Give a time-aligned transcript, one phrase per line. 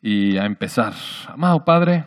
[0.00, 0.94] y a empezar.
[1.26, 2.06] Amado Padre,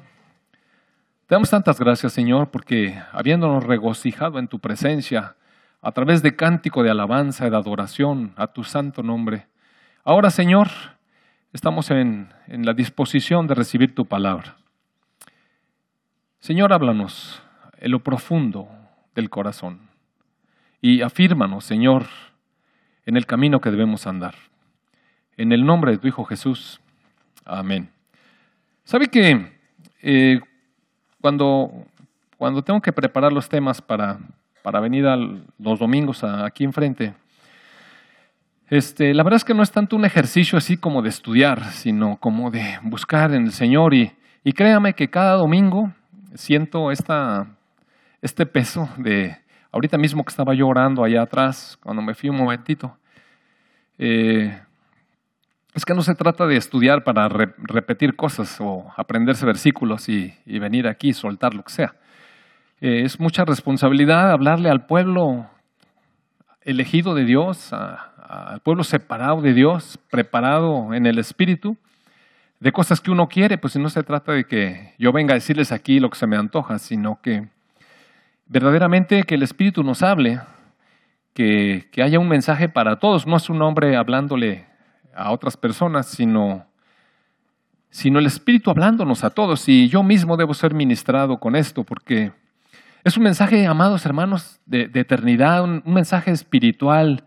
[1.27, 5.35] te damos tantas gracias, Señor, porque habiéndonos regocijado en tu presencia,
[5.81, 9.47] a través de cántico de alabanza y de adoración a tu santo nombre,
[10.03, 10.69] ahora, Señor,
[11.53, 14.57] estamos en, en la disposición de recibir tu palabra.
[16.39, 17.41] Señor, háblanos
[17.77, 18.67] en lo profundo
[19.13, 19.91] del corazón
[20.81, 22.07] y afírmanos, Señor,
[23.05, 24.33] en el camino que debemos andar.
[25.41, 26.79] En el nombre de tu Hijo Jesús.
[27.45, 27.89] Amén.
[28.83, 29.51] ¿Sabe que
[30.03, 30.39] eh,
[31.19, 31.71] cuando,
[32.37, 34.19] cuando tengo que preparar los temas para,
[34.61, 35.03] para venir
[35.57, 37.15] los domingos aquí enfrente,
[38.69, 42.17] este, la verdad es que no es tanto un ejercicio así como de estudiar, sino
[42.17, 43.95] como de buscar en el Señor.
[43.95, 44.11] Y,
[44.43, 45.91] y créame que cada domingo
[46.35, 47.47] siento esta,
[48.21, 49.37] este peso de,
[49.71, 52.95] ahorita mismo que estaba yo orando allá atrás, cuando me fui un momentito,
[53.97, 54.61] eh,
[55.73, 60.87] es que no se trata de estudiar para repetir cosas o aprenderse versículos y, venir
[60.87, 61.95] aquí y soltar lo que sea.
[62.81, 65.49] Eh, es mucha responsabilidad hablarle al pueblo
[66.63, 71.77] elegido de Dios, al pueblo separado de Dios, preparado en el Espíritu,
[72.59, 75.71] de cosas que uno quiere, pues no se trata de que yo venga a decirles
[75.71, 77.47] aquí lo que se me antoja, sino que
[78.45, 80.41] verdaderamente que el Espíritu nos hable,
[81.33, 84.70] que, que haya un mensaje para todos, no es un hombre hablándole
[85.15, 86.65] a otras personas, sino,
[87.89, 89.67] sino el Espíritu hablándonos a todos.
[89.67, 92.31] Y yo mismo debo ser ministrado con esto, porque
[93.03, 97.23] es un mensaje, amados hermanos, de, eternidad, un, mensaje espiritual,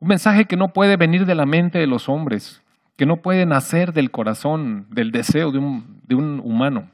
[0.00, 2.62] un mensaje que no puede venir de la mente de los hombres,
[2.96, 6.90] que no puede nacer del corazón, del deseo de un, de un humano.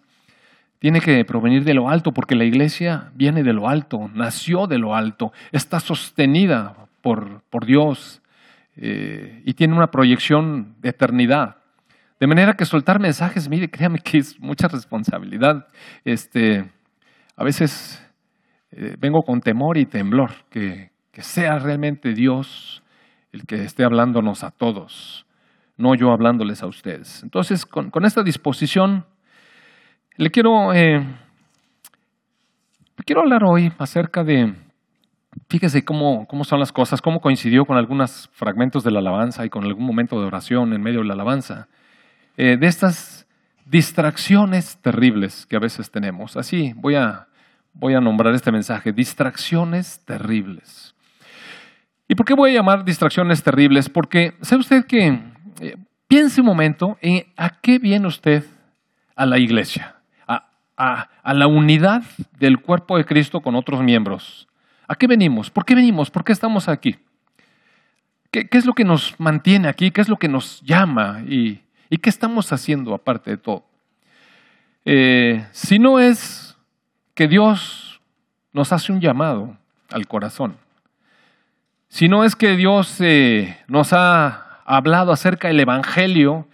[0.79, 4.79] Tiene que provenir de lo alto, porque la iglesia viene de lo alto, nació de
[4.79, 8.21] lo alto, está sostenida por, por Dios,
[8.77, 11.57] eh, y tiene una proyección de eternidad.
[12.19, 15.69] De manera que soltar mensajes, mire, créame que es mucha responsabilidad.
[16.05, 16.71] Este,
[17.37, 18.03] a veces
[18.73, 22.83] eh, vengo con temor y temblor, que, sea realmente Dios
[23.31, 25.27] el que esté hablándonos a todos,
[25.77, 27.23] no yo hablándoles a ustedes.
[27.23, 29.05] Entonces, con, con esta disposición,
[30.17, 31.05] le quiero, eh,
[33.05, 34.55] quiero hablar hoy acerca de
[35.49, 39.51] Fíjese cómo, cómo son las cosas, cómo coincidió con algunos fragmentos de la alabanza y
[39.51, 41.69] con algún momento de oración en medio de la alabanza,
[42.37, 43.27] eh, de estas
[43.67, 46.37] distracciones terribles que a veces tenemos.
[46.37, 47.29] Así voy a,
[47.73, 50.95] voy a nombrar este mensaje, distracciones terribles.
[52.09, 53.89] ¿Y por qué voy a llamar distracciones terribles?
[53.89, 55.21] Porque, ¿sabe usted que,
[55.61, 55.77] eh,
[56.09, 58.45] piense un momento en a qué viene usted
[59.17, 59.97] a la iglesia,
[60.27, 62.03] a, a, a la unidad
[62.39, 64.49] del cuerpo de Cristo con otros miembros.
[64.87, 65.51] ¿A qué venimos?
[65.51, 66.11] ¿Por qué venimos?
[66.11, 66.99] ¿Por qué estamos aquí?
[68.31, 69.91] ¿Qué, es lo que nos mantiene aquí?
[69.91, 71.23] ¿Qué es lo que nos llama?
[71.27, 71.61] ¿Y,
[72.03, 73.65] qué estamos haciendo aparte de todo?
[74.85, 76.57] Eh, si no es
[77.15, 78.01] que Dios
[78.53, 79.57] nos hace un llamado
[79.91, 80.57] al corazón,
[81.89, 86.49] si no es que Dios eh, nos ha hablado acerca del Evangelio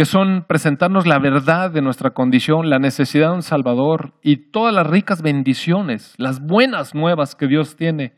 [0.00, 4.74] que son presentarnos la verdad de nuestra condición, la necesidad de un Salvador y todas
[4.74, 8.14] las ricas bendiciones, las buenas nuevas que Dios tiene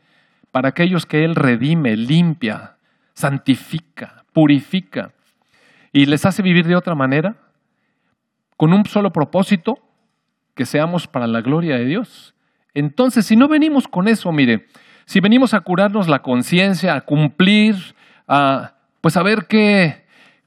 [0.53, 2.77] para aquellos que Él redime, limpia,
[3.15, 5.11] santifica, purifica
[5.91, 7.35] y les hace vivir de otra manera,
[8.55, 9.79] con un solo propósito,
[10.55, 12.33] que seamos para la gloria de Dios.
[12.73, 14.67] Entonces, si no venimos con eso, mire,
[15.03, 17.75] si venimos a curarnos la conciencia, a cumplir,
[18.25, 20.02] a pues a ver qué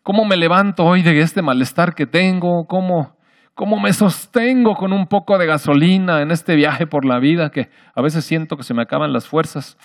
[0.07, 2.65] ¿Cómo me levanto hoy de este malestar que tengo?
[2.69, 3.17] ¿Cómo,
[3.57, 7.71] ¿Cómo me sostengo con un poco de gasolina en este viaje por la vida que
[7.93, 9.77] a veces siento que se me acaban las fuerzas?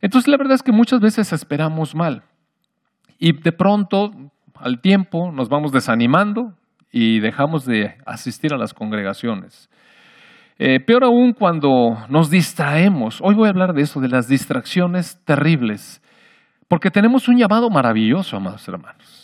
[0.00, 2.24] Entonces la verdad es que muchas veces esperamos mal
[3.16, 4.10] y de pronto
[4.56, 6.54] al tiempo nos vamos desanimando
[6.90, 9.70] y dejamos de asistir a las congregaciones.
[10.58, 13.20] Eh, peor aún cuando nos distraemos.
[13.22, 16.02] Hoy voy a hablar de eso, de las distracciones terribles,
[16.66, 19.17] porque tenemos un llamado maravilloso, amados hermanos.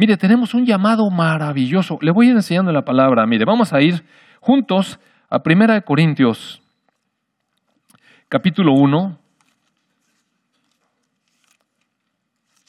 [0.00, 1.98] Mire, tenemos un llamado maravilloso.
[2.00, 3.26] Le voy a ir enseñando la palabra.
[3.26, 4.02] Mire, vamos a ir
[4.40, 4.98] juntos
[5.28, 6.62] a Primera Corintios,
[8.26, 9.18] capítulo 1.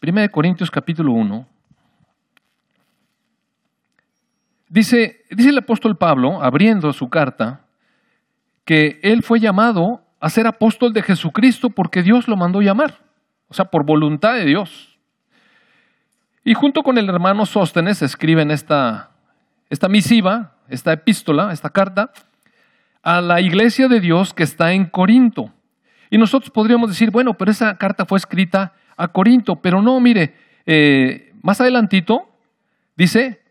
[0.01, 1.48] Primera Corintios, capítulo 1.
[4.68, 7.62] Dice, dice el apóstol Pablo, abriendo su carta,
[8.66, 13.00] que él fue llamado a ser apóstol de Jesucristo porque Dios lo mandó llamar,
[13.48, 14.91] o sea, por voluntad de Dios.
[16.44, 19.12] Y junto con el hermano Sóstenes escriben esta,
[19.70, 22.12] esta misiva, esta epístola, esta carta,
[23.04, 25.54] a la iglesia de Dios que está en Corinto.
[26.10, 30.36] Y nosotros podríamos decir, bueno, pero esa carta fue escrita a Corinto, pero no, mire,
[30.66, 32.28] eh, más adelantito,
[33.02, 33.42] Dice,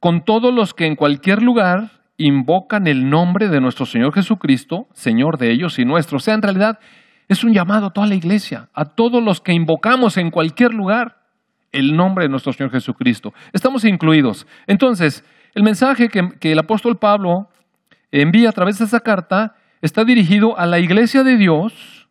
[0.00, 5.36] con todos los que en cualquier lugar invocan el nombre de nuestro Señor Jesucristo, Señor
[5.36, 6.16] de ellos y nuestro.
[6.16, 6.78] O sea, en realidad
[7.28, 11.18] es un llamado a toda la iglesia, a todos los que invocamos en cualquier lugar
[11.72, 13.34] el nombre de nuestro Señor Jesucristo.
[13.52, 14.46] Estamos incluidos.
[14.66, 15.22] Entonces,
[15.54, 17.50] el mensaje que, el apóstol Pablo
[18.10, 22.08] envía a través de esa carta está dirigido a la iglesia de Dios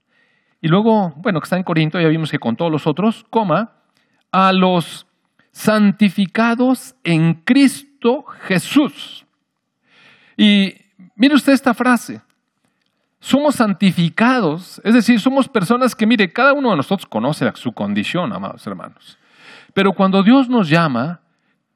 [0.62, 3.74] y luego, bueno, que está en Corinto, ya vimos que con todos los otros, coma,
[4.32, 5.08] a los
[5.52, 9.26] santificados en Cristo Jesús.
[10.36, 10.76] Y
[11.16, 12.22] mire usted esta frase.
[13.28, 18.32] Somos santificados, es decir, somos personas que, mire, cada uno de nosotros conoce su condición,
[18.32, 19.18] amados hermanos.
[19.74, 21.20] Pero cuando Dios nos llama,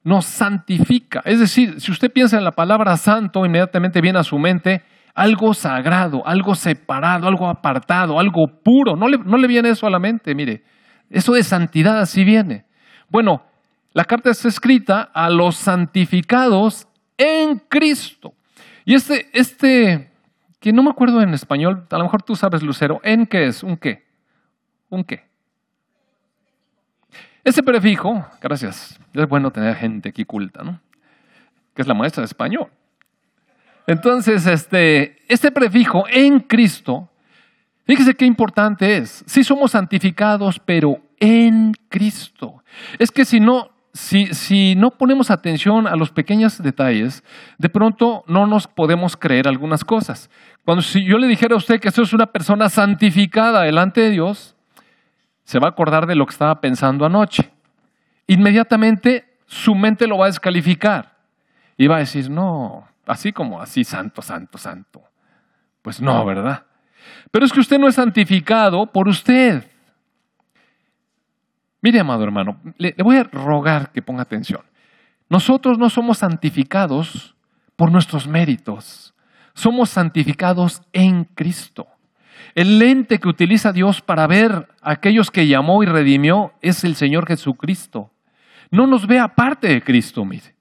[0.02, 1.22] nos santifica.
[1.26, 4.84] Es decir, si usted piensa en la palabra santo, inmediatamente viene a su mente
[5.14, 8.96] algo sagrado, algo separado, algo apartado, algo puro.
[8.96, 10.64] No le, no le viene eso a la mente, mire.
[11.10, 12.64] Eso de santidad así viene.
[13.10, 13.44] Bueno,
[13.92, 16.88] la carta está escrita a los santificados
[17.18, 18.36] en Cristo.
[18.86, 20.11] Y este, este,
[20.62, 23.64] que no me acuerdo en español, a lo mejor tú sabes, Lucero, ¿en qué es?
[23.64, 24.06] ¿Un qué?
[24.90, 25.26] ¿Un qué?
[27.44, 30.80] Ese prefijo, gracias, es bueno tener gente aquí culta, ¿no?
[31.74, 32.68] Que es la maestra de español.
[33.88, 37.10] Entonces, este, este prefijo en Cristo,
[37.86, 39.24] fíjese qué importante es.
[39.26, 42.64] Sí somos santificados, pero en Cristo.
[43.00, 47.24] Es que si no, si, no ponemos atención a los pequeños detalles,
[47.58, 50.30] de pronto no nos podemos creer algunas cosas.
[50.64, 54.12] Cuando si yo le dijera a usted que eso es una persona santificada delante de
[54.12, 54.56] Dios,
[55.44, 57.52] se va a acordar de lo que estaba pensando anoche.
[58.28, 61.18] Inmediatamente su mente lo va a descalificar
[61.76, 65.02] y va a decir, no, así como así, santo, santo, santo.
[65.82, 66.64] Pues no, ¿verdad?
[67.32, 69.64] Pero es que usted no es santificado por usted.
[71.82, 74.62] Mire, amado hermano, le, voy a rogar que ponga atención.
[75.30, 77.36] Nosotros no somos santificados
[77.76, 79.14] por nuestros méritos,
[79.54, 81.88] somos santificados en Cristo.
[82.54, 86.96] El lente que utiliza Dios para ver a aquellos que llamó y redimió es el
[86.96, 88.12] Señor Jesucristo.
[88.70, 90.56] No nos ve aparte de Cristo, mire.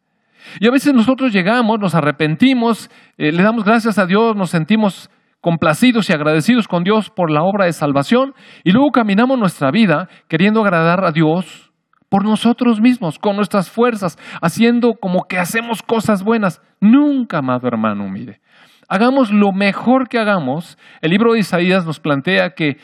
[0.59, 5.11] Y a veces nosotros llegamos, nos arrepentimos, eh, le damos gracias a Dios, nos sentimos
[5.41, 8.35] complacidos y agradecidos con Dios por la obra de salvación
[8.65, 11.71] y luego caminamos nuestra vida queriendo agradar a Dios
[12.09, 16.61] por nosotros mismos, con nuestras fuerzas, haciendo como que hacemos cosas buenas.
[16.81, 18.41] Nunca, amado hermano, mire.
[18.89, 20.77] Hagamos lo mejor que hagamos.
[21.01, 22.79] El libro de Isaías nos plantea que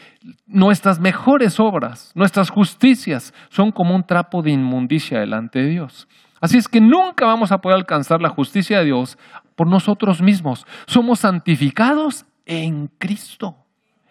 [0.46, 6.06] nuestras mejores obras, nuestras justicias, son como un trapo de inmundicia delante de Dios.
[6.40, 9.18] Así es que nunca vamos a poder alcanzar la justicia de Dios
[9.56, 10.64] por nosotros mismos.
[10.86, 13.56] Somos santificados en Cristo,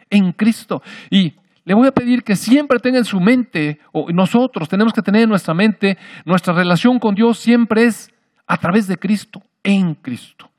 [0.09, 0.83] en Cristo.
[1.09, 1.33] Y
[1.63, 5.23] le voy a pedir que siempre tenga en su mente, o nosotros tenemos que tener
[5.23, 8.13] en nuestra mente, nuestra relación con Dios siempre es
[8.45, 10.49] a través de Cristo, en Cristo.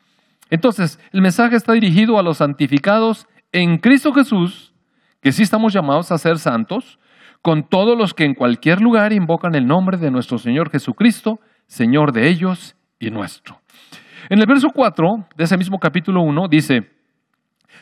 [0.50, 4.74] Entonces, el mensaje está dirigido a los santificados en Cristo Jesús,
[5.20, 6.98] que sí estamos llamados a ser santos,
[7.42, 12.12] con todos los que en cualquier lugar invocan el nombre de nuestro Señor Jesucristo, Señor
[12.12, 13.60] de ellos y nuestro.
[14.28, 16.95] En el verso 4 de ese mismo capítulo 1 dice,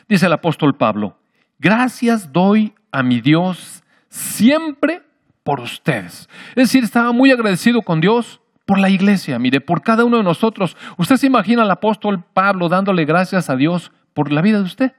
[0.07, 1.17] dice el apóstol Pablo,
[1.59, 5.01] gracias doy a mi Dios siempre
[5.43, 6.29] por ustedes.
[6.49, 10.23] Es decir, estaba muy agradecido con Dios por la iglesia, mire, por cada uno de
[10.23, 10.75] nosotros.
[10.97, 14.93] ¿Usted se imagina al apóstol Pablo dándole gracias a Dios por la vida de usted?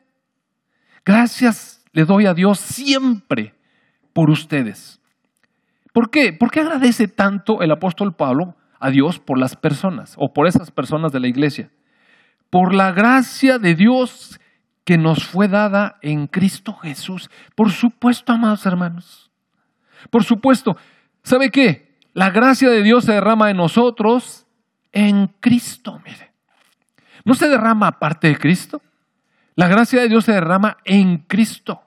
[1.05, 3.55] Gracias le doy a Dios siempre
[4.13, 5.01] por ustedes.
[5.93, 6.33] ¿Por qué?
[6.33, 10.71] ¿Por qué agradece tanto el apóstol Pablo a Dios por las personas o por esas
[10.71, 11.71] personas de la iglesia?
[12.51, 14.39] Por la gracia de Dios
[14.87, 17.29] que nos fue dada en Cristo Jesús.
[17.57, 19.33] Por supuesto, amados hermanos.
[20.11, 20.77] Por supuesto.
[21.25, 21.99] ¿Sabe qué?
[22.15, 24.47] La gracia de Dios se derrama en nosotros
[24.93, 26.31] en Cristo, mire.
[27.25, 28.81] ¿No se derrama aparte de Cristo?
[29.57, 31.83] La gracia de Dios se derrama en Cristo.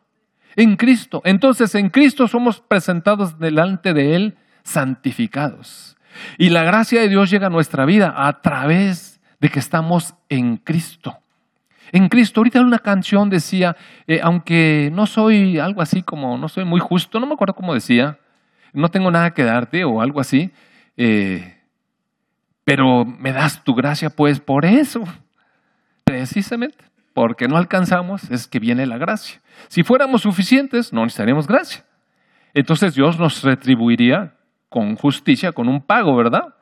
[0.57, 1.21] En Cristo.
[1.23, 5.95] Entonces, en Cristo somos presentados delante de Él santificados.
[6.37, 10.57] Y la gracia de Dios llega a nuestra vida a través de que estamos en
[10.57, 11.21] Cristo
[11.91, 12.39] en Cristo.
[12.39, 13.75] Ahorita una canción decía,
[14.07, 17.73] eh, aunque no soy algo así como, no soy muy justo, no me acuerdo cómo
[17.73, 18.17] decía,
[18.73, 20.51] no tengo nada que darte o algo así,
[20.97, 21.57] eh,
[22.63, 25.03] pero me das tu gracia pues por eso,
[26.03, 29.41] precisamente, porque no alcanzamos, es que viene la gracia.
[29.67, 31.83] Si fuéramos suficientes, no necesitaríamos gracia.
[32.53, 34.35] Entonces Dios nos retribuiría
[34.69, 36.55] con justicia, con un pago, ¿verdad?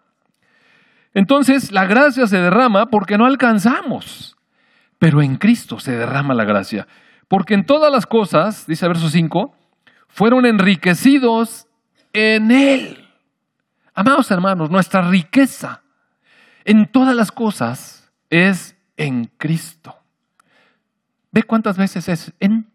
[1.14, 4.37] Entonces la gracia se derrama porque no alcanzamos
[5.00, 6.88] pero en Cristo se derrama la gracia.
[7.28, 9.54] Porque en todas las cosas, dice el verso 5,
[10.08, 11.68] fueron enriquecidos
[12.14, 13.08] en Él.
[13.94, 15.82] Amados hermanos, nuestra riqueza
[16.64, 19.96] en todas las cosas es en Cristo.
[21.32, 22.68] ¿Ve cuántas veces es en?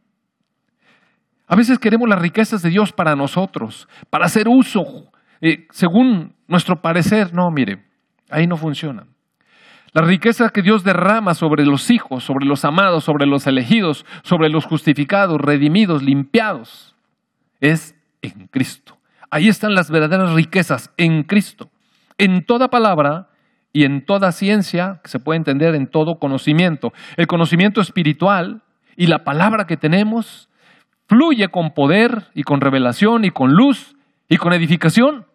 [1.46, 6.80] A veces queremos las riquezas de Dios para nosotros, para hacer uso, eh, según nuestro
[6.80, 7.34] parecer.
[7.34, 7.84] No, mire,
[8.30, 9.06] ahí no funciona.
[9.94, 14.48] La riqueza que Dios derrama sobre los hijos, sobre los amados, sobre los elegidos, sobre
[14.48, 16.94] los justificados, redimidos, limpiados,
[17.60, 18.96] es en Cristo.
[19.30, 21.70] Ahí están las verdaderas riquezas, en Cristo.
[22.16, 23.28] En toda palabra
[23.72, 26.92] y en toda ciencia, que se puede entender en todo conocimiento.
[27.16, 28.62] El conocimiento espiritual
[28.96, 30.48] y la palabra que tenemos
[31.06, 33.94] fluye con poder y con revelación y con luz
[34.28, 35.26] y con edificación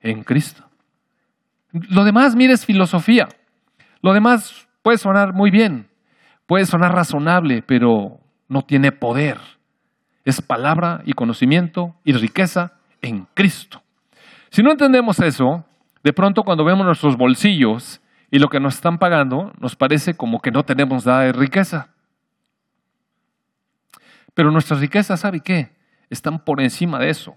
[0.00, 0.64] en Cristo.
[1.72, 3.28] Lo demás, mire, es filosofía.
[4.02, 5.88] Lo demás puede sonar muy bien,
[6.46, 8.18] puede sonar razonable, pero
[8.48, 9.38] no tiene poder.
[10.24, 13.82] Es palabra y conocimiento y riqueza en Cristo.
[14.50, 15.64] Si no entendemos eso,
[16.02, 20.40] de pronto cuando vemos nuestros bolsillos y lo que nos están pagando, nos parece como
[20.40, 21.88] que no tenemos nada de riqueza.
[24.34, 25.70] Pero nuestras riquezas, ¿sabe qué?
[26.10, 27.34] Están por encima de eso.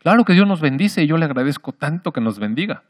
[0.00, 2.84] Claro que Dios nos bendice y yo le agradezco tanto que nos bendiga.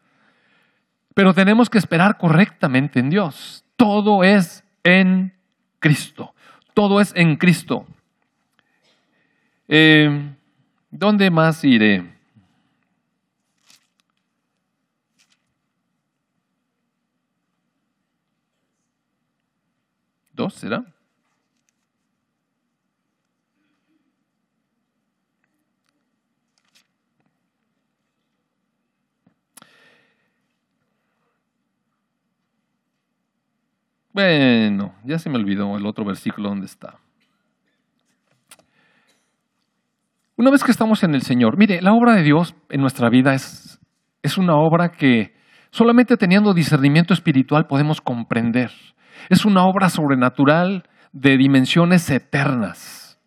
[1.16, 3.64] Pero tenemos que esperar correctamente en Dios.
[3.76, 5.32] Todo es en
[5.78, 6.35] Cristo.
[6.75, 7.87] Todo es en Cristo.
[9.66, 10.35] Eh,
[10.90, 12.04] ¿Dónde más iré?
[20.35, 20.85] ¿Dos será?
[34.16, 36.94] Bueno, ya se me olvidó el otro versículo donde está.
[40.38, 43.35] Una vez que estamos en el Señor, mire, la obra de Dios en nuestra vida
[43.35, 43.78] es,
[44.23, 45.35] es una obra que
[45.68, 48.70] solamente teniendo discernimiento espiritual podemos comprender.
[49.28, 53.20] Es una obra sobrenatural de dimensiones eternas,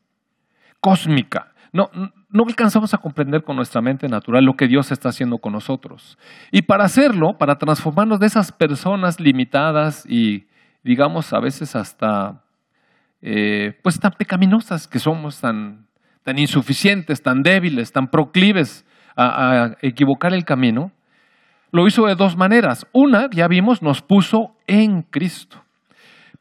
[0.79, 1.53] cósmica.
[1.71, 1.91] No,
[2.29, 6.17] no alcanzamos a comprender con nuestra mente natural lo que Dios está haciendo con nosotros.
[6.51, 10.48] Y para hacerlo, para transformarnos de esas personas limitadas y
[10.83, 12.43] digamos, a veces hasta,
[13.21, 15.87] eh, pues tan pecaminosas que somos, tan,
[16.23, 20.91] tan insuficientes, tan débiles, tan proclives a, a equivocar el camino,
[21.71, 22.87] lo hizo de dos maneras.
[22.93, 25.63] Una, ya vimos, nos puso en Cristo.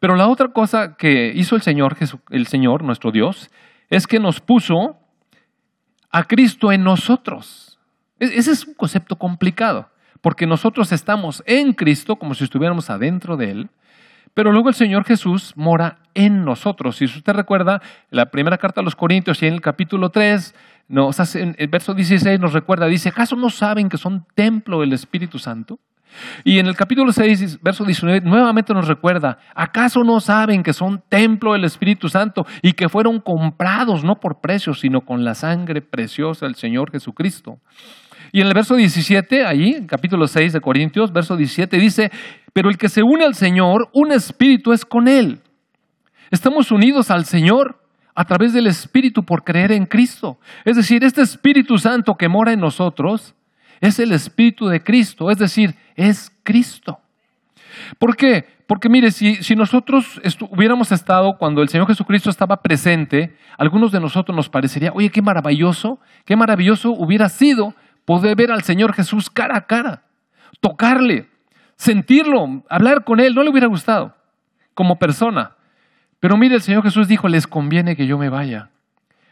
[0.00, 1.96] Pero la otra cosa que hizo el Señor,
[2.30, 3.50] el Señor, nuestro Dios,
[3.90, 4.96] es que nos puso
[6.10, 7.78] a Cristo en nosotros.
[8.20, 9.88] E, ese es un concepto complicado,
[10.20, 13.70] porque nosotros estamos en Cristo como si estuviéramos adentro de Él,
[14.34, 16.96] pero luego el Señor Jesús mora en nosotros.
[16.96, 17.80] Si usted recuerda,
[18.10, 20.54] la primera carta a los Corintios y en el capítulo 3,
[21.34, 25.38] en el verso 16 nos recuerda, dice, ¿acaso no saben que son templo del Espíritu
[25.38, 25.78] Santo?
[26.44, 31.02] Y en el capítulo 6, verso 19, nuevamente nos recuerda, ¿acaso no saben que son
[31.08, 35.82] templo del Espíritu Santo y que fueron comprados no por precios, sino con la sangre
[35.82, 37.60] preciosa del Señor Jesucristo?
[38.32, 42.10] Y en el verso 17, allí, en capítulo 6 de Corintios, verso 17, dice,
[42.52, 45.40] pero el que se une al Señor, un espíritu es con Él.
[46.30, 47.78] Estamos unidos al Señor
[48.14, 50.38] a través del Espíritu por creer en Cristo.
[50.64, 53.34] Es decir, este Espíritu Santo que mora en nosotros
[53.80, 56.98] es el Espíritu de Cristo, es decir, es Cristo.
[57.98, 58.44] ¿Por qué?
[58.66, 64.36] Porque mire, si, nosotros hubiéramos estado cuando el Señor Jesucristo estaba presente, algunos de nosotros
[64.36, 67.72] nos parecería, oye, qué maravilloso, qué maravilloso hubiera sido
[68.04, 70.02] poder ver al Señor Jesús cara a cara,
[70.60, 71.28] tocarle,
[71.78, 74.14] sentirlo, hablar con Él, no le hubiera gustado
[74.74, 75.56] como persona.
[76.20, 78.70] Pero mire, el Señor Jesús dijo, les conviene que yo me vaya,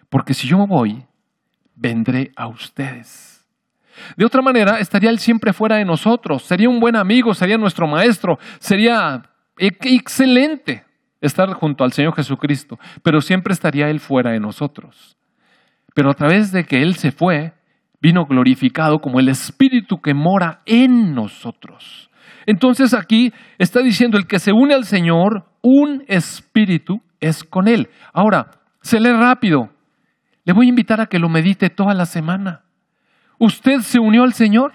[0.08, 1.04] porque si yo voy,
[1.74, 3.44] vendré a ustedes.
[4.16, 7.86] De otra manera, estaría Él siempre fuera de nosotros, sería un buen amigo, sería nuestro
[7.86, 9.22] maestro, sería
[9.58, 10.84] excelente
[11.20, 15.16] estar junto al Señor Jesucristo, pero siempre estaría Él fuera de nosotros.
[15.94, 17.54] Pero a través de que Él se fue,
[18.00, 22.05] vino glorificado como el Espíritu que mora en nosotros.
[22.46, 27.88] Entonces aquí está diciendo el que se une al Señor, un espíritu es con Él.
[28.12, 29.70] Ahora, se lee rápido.
[30.44, 32.62] Le voy a invitar a que lo medite toda la semana.
[33.38, 34.72] ¿Usted se unió al Señor?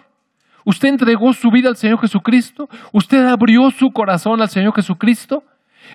[0.65, 2.67] ¿Usted entregó su vida al Señor Jesucristo?
[2.91, 5.43] ¿Usted abrió su corazón al Señor Jesucristo?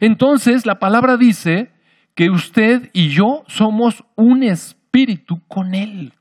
[0.00, 1.70] Entonces la palabra dice
[2.14, 6.14] que usted y yo somos un espíritu con Él.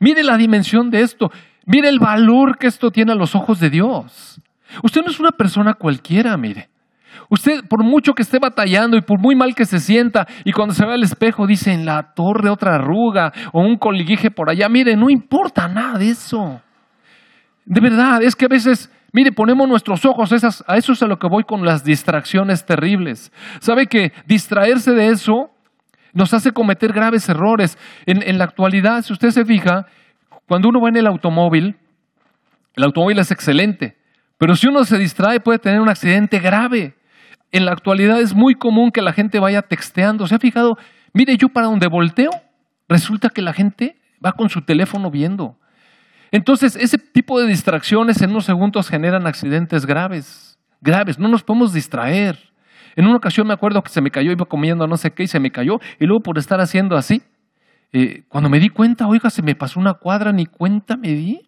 [0.00, 1.30] Mire la dimensión de esto.
[1.64, 4.37] Mire el valor que esto tiene a los ojos de Dios.
[4.82, 6.68] Usted no es una persona cualquiera, mire.
[7.30, 10.74] Usted, por mucho que esté batallando y por muy mal que se sienta, y cuando
[10.74, 14.68] se ve al espejo dice en la torre otra arruga o un coliguije por allá,
[14.68, 16.60] mire, no importa nada de eso.
[17.66, 21.06] De verdad, es que a veces, mire, ponemos nuestros ojos, esas, a eso es a
[21.06, 23.30] lo que voy con las distracciones terribles.
[23.60, 25.50] ¿Sabe que distraerse de eso
[26.14, 27.76] nos hace cometer graves errores?
[28.06, 29.84] En, en la actualidad, si usted se fija,
[30.46, 31.76] cuando uno va en el automóvil,
[32.74, 33.97] el automóvil es excelente,
[34.38, 36.94] pero si uno se distrae puede tener un accidente grave.
[37.50, 40.26] En la actualidad es muy común que la gente vaya texteando.
[40.26, 40.78] ¿Se ha fijado?
[41.12, 42.30] Mire, yo para donde volteo,
[42.88, 45.58] resulta que la gente va con su teléfono viendo.
[46.30, 51.18] Entonces, ese tipo de distracciones en unos segundos generan accidentes graves, graves.
[51.18, 52.38] No nos podemos distraer.
[52.96, 55.28] En una ocasión me acuerdo que se me cayó, iba comiendo no sé qué y
[55.28, 55.80] se me cayó.
[55.98, 57.22] Y luego por estar haciendo así,
[57.92, 61.47] eh, cuando me di cuenta, oiga, se me pasó una cuadra, ni cuenta me di.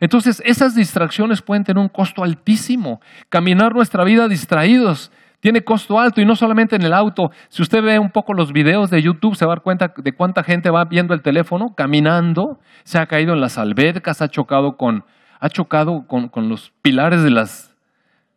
[0.00, 3.00] Entonces, esas distracciones pueden tener un costo altísimo.
[3.28, 7.30] Caminar nuestra vida distraídos tiene costo alto y no solamente en el auto.
[7.48, 10.12] Si usted ve un poco los videos de YouTube, se va a dar cuenta de
[10.12, 14.76] cuánta gente va viendo el teléfono, caminando, se ha caído en las albercas, ha chocado
[14.76, 15.04] con,
[15.38, 17.74] ha chocado con, con los pilares de las,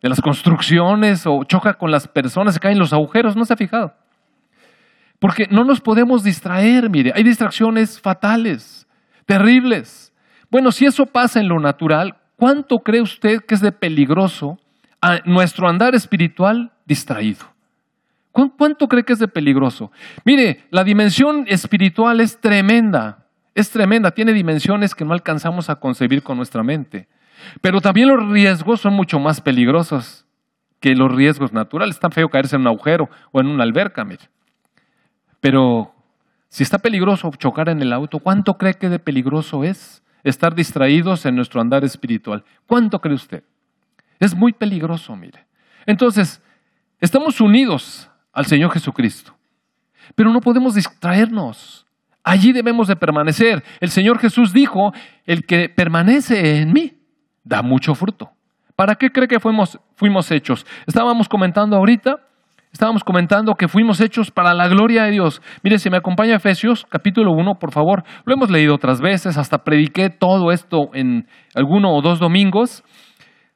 [0.02, 3.58] de las construcciones o choca con las personas, se caen los agujeros, ¿no se ha
[3.58, 3.96] fijado?
[5.18, 8.88] Porque no nos podemos distraer, mire, hay distracciones fatales,
[9.26, 10.11] terribles.
[10.52, 14.60] Bueno, si eso pasa en lo natural, ¿cuánto cree usted que es de peligroso
[15.26, 17.46] nuestro andar espiritual distraído?
[18.32, 19.92] ¿Cuánto cree que es de peligroso?
[20.26, 26.22] Mire, la dimensión espiritual es tremenda, es tremenda, tiene dimensiones que no alcanzamos a concebir
[26.22, 27.08] con nuestra mente.
[27.62, 30.26] Pero también los riesgos son mucho más peligrosos
[30.80, 31.96] que los riesgos naturales.
[31.96, 34.30] Está feo caerse en un agujero o en una alberca, mire.
[35.40, 35.94] Pero
[36.50, 40.04] si está peligroso chocar en el auto, ¿cuánto cree que de peligroso es?
[40.24, 42.44] Estar distraídos en nuestro andar espiritual.
[42.66, 43.44] ¿Cuánto cree usted?
[44.20, 45.46] Es muy peligroso, mire.
[45.86, 46.42] Entonces,
[47.00, 49.36] estamos unidos al Señor Jesucristo,
[50.16, 51.86] pero no podemos distraernos.
[52.24, 53.64] Allí debemos de permanecer.
[53.80, 54.94] El Señor Jesús dijo,
[55.26, 56.94] el que permanece en mí
[57.44, 58.32] da mucho fruto.
[58.76, 60.66] ¿Para qué cree que fuimos, fuimos hechos?
[60.86, 62.20] Estábamos comentando ahorita
[62.72, 65.42] Estábamos comentando que fuimos hechos para la gloria de Dios.
[65.62, 68.04] Mire, si me acompaña Efesios capítulo 1, por favor.
[68.26, 72.84] Lo hemos leído otras veces, hasta prediqué todo esto en alguno o dos domingos.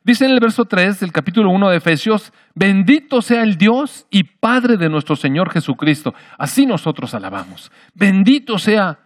[0.04, 4.24] Dice en el verso 3 del capítulo 1 de Efesios, bendito sea el Dios y
[4.24, 6.14] Padre de nuestro Señor Jesucristo.
[6.38, 7.72] Así nosotros alabamos.
[7.96, 9.00] Bendito sea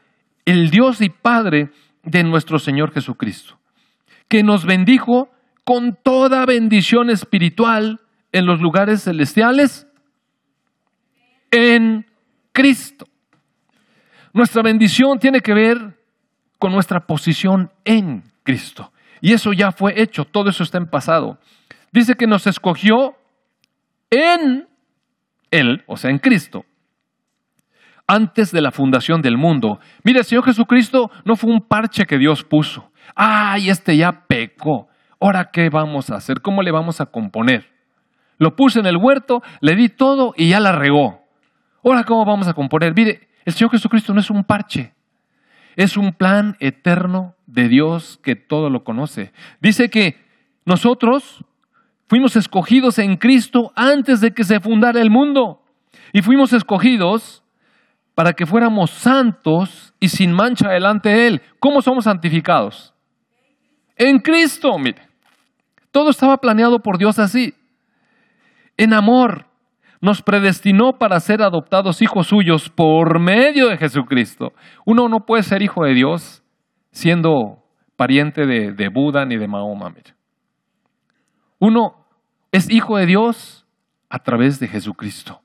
[0.44, 1.70] el Dios y Padre
[2.04, 3.60] de nuestro Señor Jesucristo,
[4.28, 5.30] que nos bendijo
[5.64, 8.00] con toda bendición espiritual
[8.32, 9.89] en los lugares celestiales
[11.52, 12.06] en
[12.52, 13.06] Cristo.
[14.34, 15.98] Nuestra bendición tiene que ver
[16.58, 18.92] con nuestra posición en Cristo.
[19.22, 21.40] Y eso ya fue hecho, todo eso está en pasado.
[21.92, 23.16] Dice que nos escogió
[24.10, 24.68] en
[25.52, 26.66] Él, o sea, en Cristo,
[28.08, 29.80] antes de la fundación del mundo.
[30.04, 32.92] Mire, el Señor Jesucristo no fue un parche que Dios puso.
[33.16, 34.88] Ay, este ya pecó.
[35.20, 36.42] Ahora, ¿qué vamos a hacer?
[36.42, 37.70] ¿Cómo le vamos a componer?
[38.38, 41.22] Lo puse en el huerto, le di todo y ya la regó.
[41.84, 42.94] Ahora, ¿cómo vamos a componer?
[42.94, 44.94] Mire, el Señor Jesucristo no es un parche,
[45.76, 49.32] es un plan eterno de Dios que todo lo conoce.
[49.62, 50.18] Dice que
[50.66, 51.44] nosotros
[52.08, 55.64] fuimos escogidos en Cristo antes de que se fundara el mundo
[56.12, 57.44] y fuimos escogidos
[58.14, 61.42] para que fuéramos santos y sin mancha delante de Él.
[61.60, 62.94] ¿Cómo somos santificados?
[63.96, 65.08] En Cristo, mire.
[65.92, 67.56] Todo estaba planeado por Dios así.
[68.78, 69.46] En amor,
[70.02, 74.54] nos predestinó para ser adoptados hijos suyos por medio de Jesucristo.
[74.86, 76.44] Uno no puede ser hijo de Dios
[76.92, 77.64] siendo
[77.96, 79.94] pariente de, Buda ni de Mahoma.
[81.60, 82.06] Uno
[82.52, 83.66] es hijo de Dios
[84.10, 85.42] a través de Jesucristo.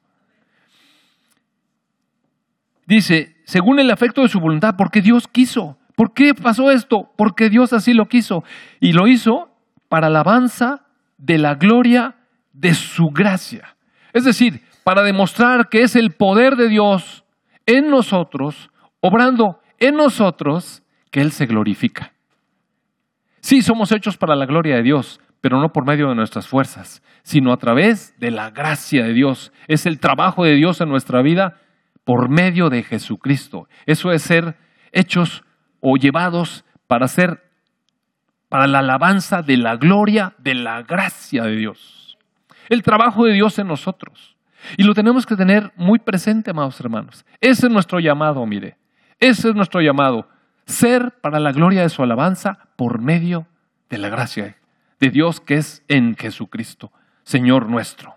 [2.87, 5.79] Dice, según el afecto de su voluntad, porque Dios quiso.
[5.97, 7.11] ¿Por qué pasó esto?
[7.17, 8.45] Porque Dios así lo quiso.
[8.81, 9.51] Y lo hizo
[9.89, 10.87] para alabanza
[11.19, 12.17] de la gloria
[12.53, 13.74] de su gracia.
[14.15, 17.25] Es decir, para demostrar que es el poder de Dios
[17.67, 22.13] en nosotros, obrando en nosotros, que Él se glorifica.
[23.41, 27.03] Sí, somos hechos para la gloria de Dios, pero no por medio de nuestras fuerzas,
[27.25, 29.53] sino a través de la gracia de Dios.
[29.67, 31.61] Es el trabajo de Dios en nuestra vida
[32.05, 33.69] por medio de Jesucristo.
[33.85, 34.57] Eso es ser
[34.93, 35.43] hechos
[35.81, 37.43] o llevados para ser
[38.49, 42.04] para la alabanza de la gloria de la gracia de Dios
[42.69, 44.37] el trabajo de Dios en nosotros.
[44.77, 47.25] Y lo tenemos que tener muy presente, amados hermanos.
[47.41, 48.79] Ese es nuestro llamado, mire.
[49.21, 50.29] Ese es nuestro llamado.
[50.67, 53.47] Ser para la gloria de su alabanza por medio
[53.91, 54.57] de la gracia
[54.99, 56.91] de Dios que es en Jesucristo,
[57.23, 58.15] Señor nuestro.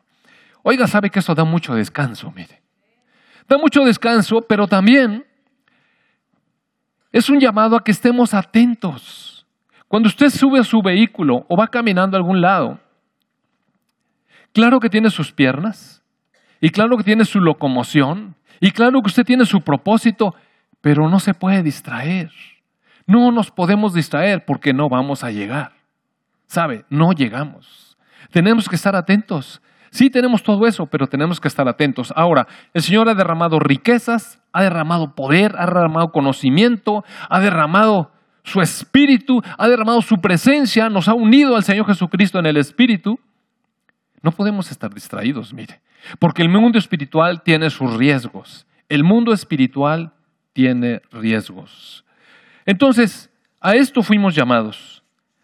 [0.64, 2.62] Oiga, sabe que eso da mucho descanso, mire.
[3.48, 5.26] Da mucho descanso, pero también
[7.12, 9.46] es un llamado a que estemos atentos
[9.88, 12.80] Cuando usted sube a su vehículo o va caminando a algún lado,
[14.58, 16.02] claro que tiene sus piernas,
[16.60, 20.34] y claro que tiene su locomoción, y claro que usted tiene su propósito,
[20.82, 22.32] pero no se puede distraer.
[23.06, 25.74] No nos podemos distraer porque no vamos a llegar.
[26.48, 26.86] ¿Sabe?
[26.90, 28.00] No llegamos.
[28.32, 29.62] Tenemos que estar atentos.
[29.92, 32.12] Sí tenemos todo eso, pero tenemos que estar atentos.
[32.16, 38.60] Ahora, el Señor ha derramado riquezas, ha derramado poder, ha derramado conocimiento, ha derramado su
[38.62, 43.20] espíritu, ha derramado su presencia, nos ha unido al Señor Jesucristo en el espíritu.
[44.22, 45.82] No podemos estar distraídos, mire,
[46.20, 48.66] porque el mundo espiritual tiene sus riesgos.
[48.90, 50.14] El mundo espiritual
[50.54, 52.04] tiene riesgos.
[52.66, 53.30] Entonces,
[53.62, 55.04] a esto fuimos llamados.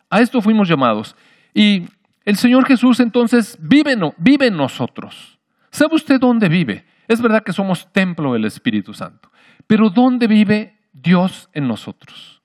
[0.10, 1.16] A esto fuimos llamados.
[1.54, 1.84] Y
[2.26, 5.40] el Señor Jesús entonces vive, vive en nosotros.
[5.72, 6.86] ¿Sabe usted dónde vive?
[7.08, 9.32] Es verdad que somos templo del Espíritu Santo.
[9.68, 12.42] Pero ¿dónde vive Dios en nosotros?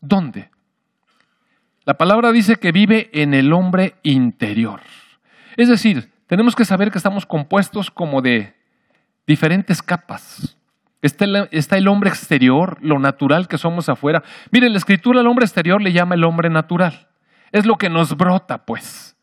[0.00, 0.50] ¿Dónde?
[1.84, 4.80] La palabra dice que vive en el hombre interior.
[5.56, 8.54] Es decir, tenemos que saber que estamos compuestos como de
[9.26, 10.56] diferentes capas.
[11.02, 11.24] Está
[11.76, 14.22] el, hombre exterior, lo natural que somos afuera.
[14.52, 17.08] Mire, la escritura al hombre exterior le llama el hombre natural.
[17.50, 19.16] Es lo que nos brota, pues.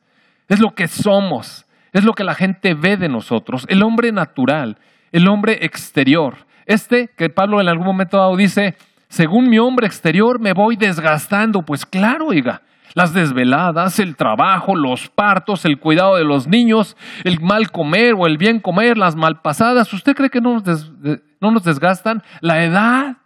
[0.50, 1.66] Es lo que somos.
[1.94, 3.66] Es lo que la gente ve de nosotros.
[3.70, 4.78] El hombre natural,
[5.14, 6.36] el hombre exterior.
[6.66, 8.76] Este que Pablo en algún momento dado dice,
[9.08, 11.62] según mi hombre exterior me voy desgastando.
[11.62, 12.62] Pues claro, oiga,
[12.94, 18.28] las desveladas, el trabajo, los partos, el cuidado de los niños, el mal comer o
[18.28, 19.94] el bien comer, las malpasadas.
[19.94, 20.92] ¿Usted cree que no nos,
[21.40, 22.24] no nos desgastan?
[22.42, 23.18] La edad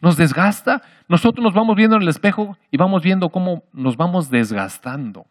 [0.00, 0.82] nos desgasta.
[1.08, 5.26] Nosotros nos vamos viendo en el espejo y vamos viendo cómo nos vamos desgastando.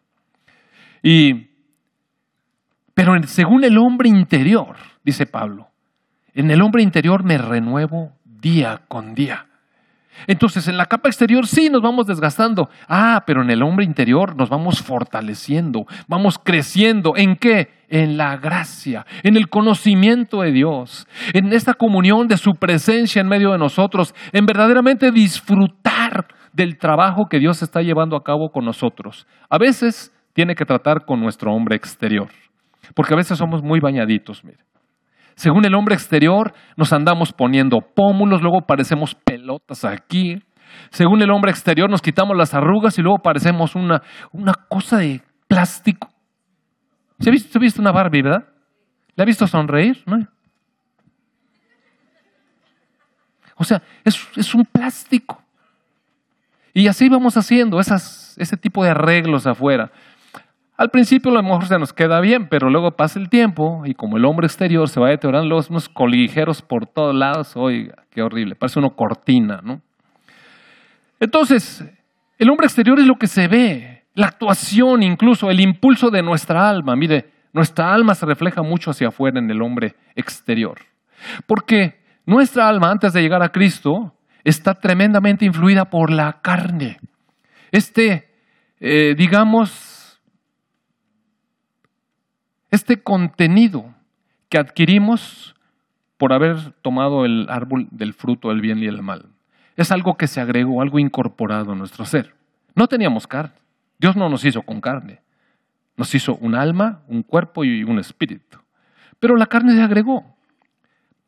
[1.02, 1.50] Y,
[2.94, 5.68] pero según el hombre interior, dice Pablo,
[6.34, 9.46] en el hombre interior me renuevo día con día.
[10.26, 12.68] Entonces, en la capa exterior sí nos vamos desgastando.
[12.88, 17.14] Ah, pero en el hombre interior nos vamos fortaleciendo, vamos creciendo.
[17.16, 17.68] ¿En qué?
[17.88, 23.28] En la gracia, en el conocimiento de Dios, en esta comunión de su presencia en
[23.28, 28.64] medio de nosotros, en verdaderamente disfrutar del trabajo que Dios está llevando a cabo con
[28.64, 29.26] nosotros.
[29.50, 32.28] A veces tiene que tratar con nuestro hombre exterior,
[32.94, 34.58] porque a veces somos muy bañaditos, mire.
[35.34, 40.40] Según el hombre exterior, nos andamos poniendo pómulos, luego parecemos pelotas aquí.
[40.90, 45.20] Según el hombre exterior, nos quitamos las arrugas y luego parecemos una, una cosa de
[45.48, 46.08] plástico.
[47.18, 48.48] ¿Se ha, visto, visto una Barbie, verdad?
[49.16, 50.02] ¿Le ha visto sonreír?
[53.56, 55.42] O sea, es, es, un plástico.
[56.72, 59.90] Y así vamos haciendo esas, ese tipo de arreglos afuera.
[60.82, 63.94] Al principio a lo mejor se nos queda bien, pero luego pasa el tiempo y
[63.94, 68.20] como el hombre exterior se va deteriorando, luego unos coligeros por todos lados, oiga, qué
[68.20, 69.80] horrible, parece una cortina, ¿no?
[71.20, 71.88] Entonces,
[72.36, 76.68] el hombre exterior es lo que se ve, la actuación incluso, el impulso de nuestra
[76.68, 76.96] alma.
[76.96, 80.80] Mire, nuestra alma se refleja mucho hacia afuera en el hombre exterior.
[81.46, 86.98] Porque nuestra alma, antes de llegar a Cristo, está tremendamente influida por la carne.
[87.70, 88.32] Este,
[88.80, 89.91] eh, digamos,
[92.72, 93.94] este contenido
[94.48, 95.54] que adquirimos
[96.16, 99.26] por haber tomado el árbol del fruto del bien y el mal.
[99.76, 102.34] Es algo que se agregó, algo incorporado a nuestro ser.
[102.74, 103.54] No teníamos carne.
[103.98, 105.20] Dios no nos hizo con carne.
[105.96, 108.58] Nos hizo un alma, un cuerpo y un espíritu.
[109.20, 110.24] Pero la carne se agregó.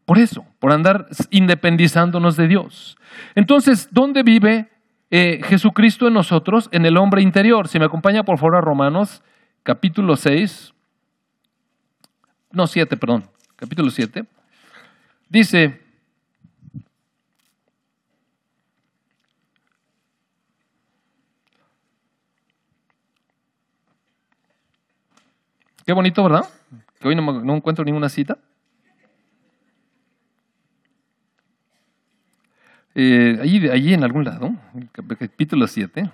[0.04, 2.96] Por eso, por andar independizándonos de Dios.
[3.34, 4.70] Entonces, ¿dónde vive
[5.10, 6.68] eh, Jesucristo en nosotros?
[6.72, 7.68] En el hombre interior.
[7.68, 9.22] Si me acompaña por favor a Romanos
[9.62, 10.73] capítulo 6,
[12.54, 13.24] no, 7, perdón,
[13.56, 14.24] capítulo 7,
[15.28, 15.80] dice,
[25.84, 26.48] qué bonito, ¿verdad?
[27.00, 28.38] Que hoy no, encuentro ninguna cita.
[32.94, 34.54] Eh, allí, allí en algún lado,
[34.92, 36.10] capítulo 7.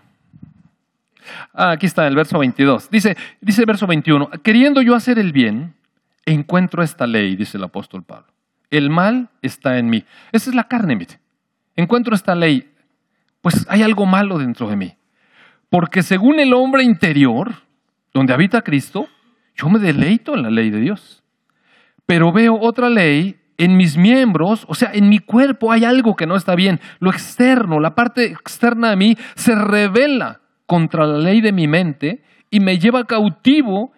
[1.52, 2.90] Ah, aquí está el verso 22.
[2.90, 5.74] Dice, dice el verso 21, queriendo yo hacer el bien,
[6.32, 8.32] encuentro esta ley, dice el apóstol Pablo.
[8.70, 10.04] El mal está en mí.
[10.32, 11.18] Esa es la carne, mire.
[11.76, 12.70] Encuentro esta ley.
[13.40, 14.96] Pues hay algo malo dentro de mí.
[15.68, 17.54] Porque según el hombre interior,
[18.12, 19.08] donde habita Cristo,
[19.54, 21.22] yo me deleito en la ley de Dios.
[22.06, 26.26] Pero veo otra ley en mis miembros, o sea, en mi cuerpo hay algo que
[26.26, 26.80] no está bien.
[26.98, 32.22] Lo externo, la parte externa de mí, se revela contra la ley de mi mente
[32.50, 33.92] y me lleva cautivo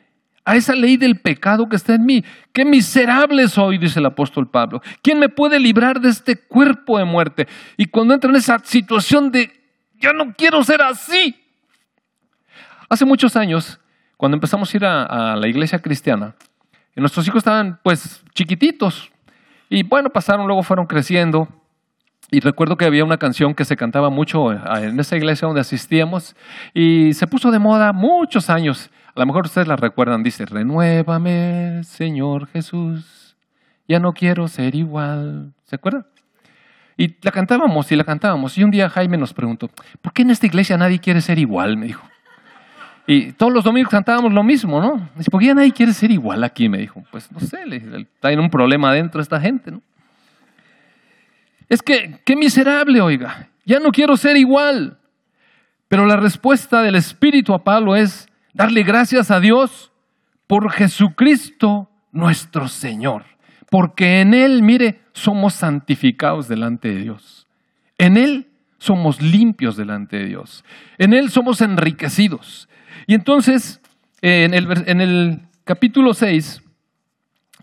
[0.44, 2.24] a esa ley del pecado que está en mí.
[2.52, 4.82] Qué miserable soy, dice el apóstol Pablo.
[5.02, 7.46] ¿Quién me puede librar de este cuerpo de muerte?
[7.76, 9.50] Y cuando entra en esa situación de,
[9.98, 11.36] yo no quiero ser así,
[12.92, 13.80] Hace muchos años,
[14.18, 16.34] cuando empezamos a ir a, la iglesia cristiana,
[16.94, 19.10] nuestros hijos estaban pues chiquititos
[19.70, 21.48] y bueno, pasaron, luego fueron creciendo.
[22.30, 26.36] Y recuerdo que había una canción que se cantaba mucho en esa iglesia donde asistíamos
[26.74, 28.90] y se puso de moda muchos años.
[29.14, 33.36] A lo mejor ustedes la recuerdan, dice, renuévame, Señor Jesús,
[33.86, 35.52] ya no quiero ser igual.
[35.64, 36.06] ¿Se acuerdan?
[36.96, 38.56] Y la cantábamos y la cantábamos.
[38.56, 39.68] Y un día Jaime nos preguntó,
[40.00, 41.76] ¿por qué en esta iglesia nadie quiere ser igual?
[41.76, 42.08] Me dijo.
[43.06, 45.10] Y todos los domingos cantábamos lo mismo, ¿no?
[45.16, 46.68] Dice, ¿por qué nadie quiere ser igual aquí?
[46.70, 47.04] Me dijo.
[47.10, 49.82] Pues no sé, está en un problema dentro esta gente, ¿no?
[51.68, 54.98] Es que, qué miserable, oiga, ya no quiero ser igual.
[55.88, 59.92] Pero la respuesta del Espíritu a Pablo es darle gracias a Dios
[60.46, 63.24] por Jesucristo nuestro Señor
[63.72, 67.46] porque en Él, mire, somos santificados delante de Dios.
[67.96, 70.62] En Él somos limpios delante de Dios.
[70.98, 72.68] En Él somos enriquecidos.
[73.06, 73.80] Y entonces,
[74.20, 76.60] en el, capítulo 6,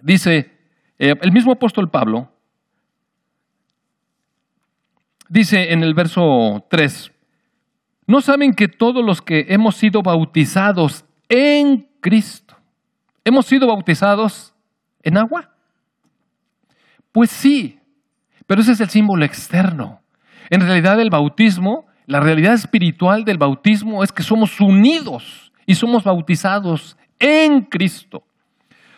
[0.01, 0.51] dice
[0.97, 2.33] eh, el mismo apóstol Pablo,
[5.27, 7.11] dice en el verso 3,
[8.09, 12.55] ¿no saben que todos los que hemos sido bautizados en Cristo,
[13.23, 14.55] hemos sido bautizados
[15.03, 15.51] en agua?
[17.11, 17.79] Pues sí,
[18.47, 20.01] pero ese es el símbolo externo.
[20.49, 26.03] En realidad el bautismo, la realidad espiritual del bautismo es que somos unidos y somos
[26.03, 28.23] bautizados en Cristo.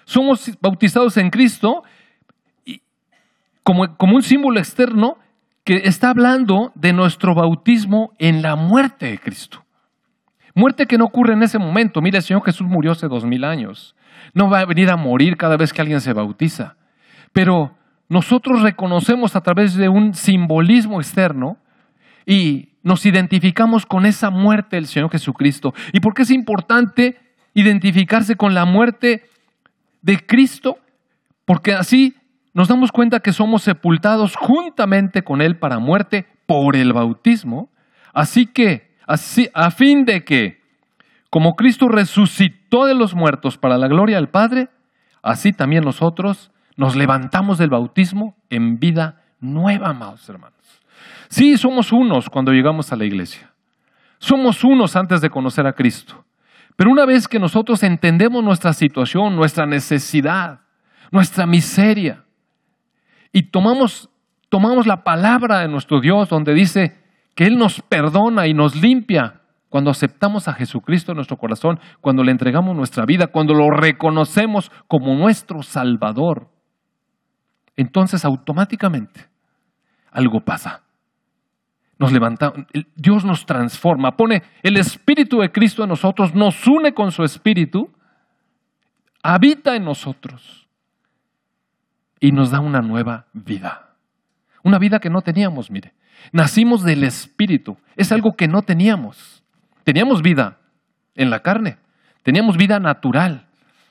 [0.06, 1.84] Somos bautizados en Cristo
[3.62, 5.18] como, como un símbolo externo
[5.76, 9.64] está hablando de nuestro bautismo en la muerte de Cristo.
[10.54, 12.02] Muerte que no ocurre en ese momento.
[12.02, 13.96] Mira, el Señor Jesús murió hace dos mil años.
[14.34, 16.76] No va a venir a morir cada vez que alguien se bautiza.
[17.32, 17.76] Pero
[18.10, 21.58] nosotros reconocemos a través de un simbolismo externo
[22.26, 25.74] y nos identificamos con esa muerte del Señor Jesucristo.
[25.94, 27.18] ¿Y por qué es importante
[27.54, 29.24] identificarse con la muerte
[30.02, 30.80] de Cristo?
[31.46, 32.16] Porque así
[32.54, 37.70] nos damos cuenta que somos sepultados juntamente con Él para muerte por el bautismo.
[38.14, 40.62] Así que, así, a fin de que,
[41.30, 44.70] como Cristo resucitó de los muertos para la gloria del Padre,
[45.22, 50.60] así también nosotros nos levantamos del bautismo en vida nueva, amados hermanos.
[51.30, 53.52] Sí, somos unos cuando llegamos a la iglesia.
[54.20, 56.26] Somos unos antes de conocer a Cristo.
[56.76, 60.62] Pero una vez que nosotros entendemos nuestra situación, nuestra necesidad,
[61.12, 62.26] nuestra miseria,
[63.32, 64.10] y tomamos,
[64.50, 66.98] tomamos la palabra de nuestro Dios donde dice
[67.36, 72.24] que Él nos perdona y nos limpia cuando aceptamos a Jesucristo en nuestro corazón, cuando
[72.24, 76.50] le entregamos nuestra vida, cuando lo reconocemos como nuestro Salvador.
[77.78, 79.30] Entonces automáticamente
[80.12, 80.84] algo pasa.
[81.98, 82.66] Nos levantamos,
[82.96, 87.90] Dios nos transforma, pone el Espíritu de Cristo en nosotros, nos une con su Espíritu,
[89.24, 90.61] habita en nosotros
[92.22, 93.90] y nos da una nueva vida.
[94.64, 95.94] Una vida que no teníamos, mire.
[96.32, 99.44] Nacimos del Espíritu, es algo que no teníamos.
[99.84, 100.60] Teníamos vida
[101.16, 101.78] en la carne,
[102.22, 103.48] teníamos vida natural,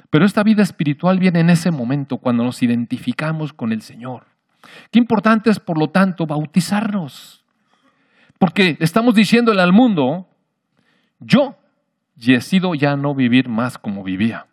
[0.09, 4.27] pero esta vida espiritual viene en ese momento cuando nos identificamos con el Señor.
[4.93, 7.45] Qué importante es, por lo tanto, bautizarnos.
[8.39, 10.29] Porque estamos diciéndole al mundo,
[11.19, 11.57] yo
[12.15, 14.47] decido ya no vivir más como vivía.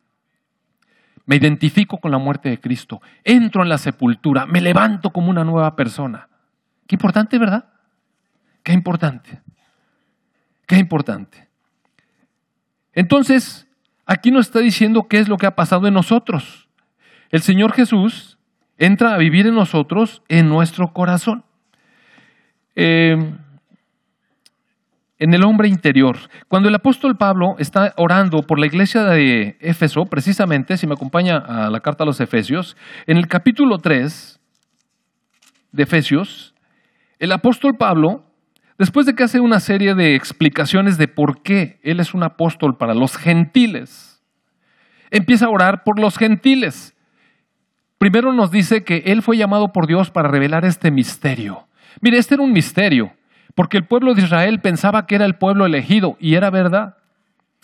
[1.27, 5.43] Me identifico con la muerte de Cristo, entro en la sepultura, me levanto como una
[5.43, 6.27] nueva persona.
[6.87, 7.65] Qué importante, ¿verdad?
[8.63, 9.41] Qué importante.
[10.65, 11.47] Qué importante.
[12.93, 13.67] Entonces,
[14.09, 16.69] Aquí nos está diciendo qué es lo que ha pasado en nosotros.
[17.29, 18.39] El Señor Jesús
[18.77, 21.43] entra a vivir en nosotros, en nuestro corazón.
[22.75, 23.17] Eh,
[25.19, 26.17] en el hombre interior.
[26.47, 31.37] Cuando el apóstol Pablo está orando por la iglesia de Éfeso, precisamente, si me acompaña
[31.37, 34.39] a la carta a los Efesios, en el capítulo 3
[35.71, 36.53] de Efesios,
[37.19, 38.27] el apóstol Pablo
[38.77, 42.77] Después de que hace una serie de explicaciones de por qué Él es un apóstol
[42.77, 44.21] para los gentiles,
[45.09, 46.95] empieza a orar por los gentiles.
[47.97, 51.67] Primero nos dice que Él fue llamado por Dios para revelar este misterio.
[52.01, 53.13] Mire, este era un misterio,
[53.57, 56.97] porque el pueblo de Israel pensaba que era el pueblo elegido, y era verdad.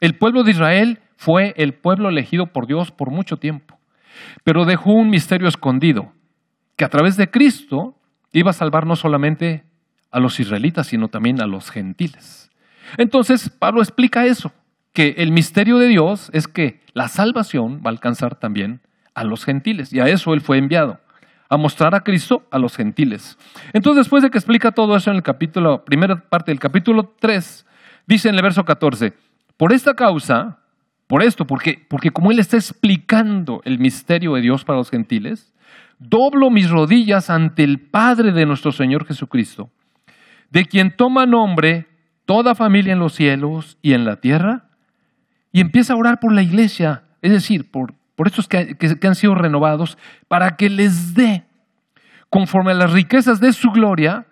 [0.02, 3.78] El pueblo de Israel fue el pueblo elegido por Dios por mucho tiempo,
[4.44, 6.12] pero dejó un misterio escondido,
[6.78, 7.96] que a través de Cristo
[8.32, 9.66] iba a salvar no solamente
[10.10, 12.50] a los israelitas, sino también a los gentiles.
[12.98, 14.52] Entonces, Pablo explica eso,
[14.94, 18.82] que el misterio de Dios es que la salvación va a alcanzar también
[19.14, 21.02] a los gentiles, y a eso él fue enviado,
[21.54, 23.38] a mostrar a Cristo a los gentiles.
[23.74, 27.68] Entonces, después de que explica todo eso en el capítulo, primera parte del capítulo 3,
[28.08, 29.14] dice en el verso 14,
[29.56, 30.58] Por esta causa,
[31.06, 35.54] por esto, porque, porque como Él está explicando el misterio de Dios para los gentiles,
[36.00, 39.70] doblo mis rodillas ante el Padre de nuestro Señor Jesucristo,
[40.50, 41.86] de quien toma nombre
[42.26, 44.72] toda familia en los cielos y en la tierra,
[45.52, 49.36] y empieza a orar por la iglesia, es decir, por, por estos que, han sido
[49.36, 49.98] renovados,
[50.28, 51.46] para que les dé,
[52.30, 54.28] conforme a las riquezas de su gloria,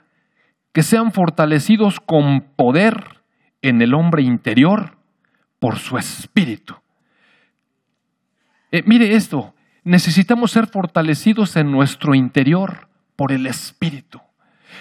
[0.72, 3.24] que sean fortalecidos con poder
[3.62, 4.98] en el hombre interior
[5.60, 6.76] por su espíritu.
[8.72, 14.22] Eh, mire esto, necesitamos ser fortalecidos en nuestro interior por el espíritu.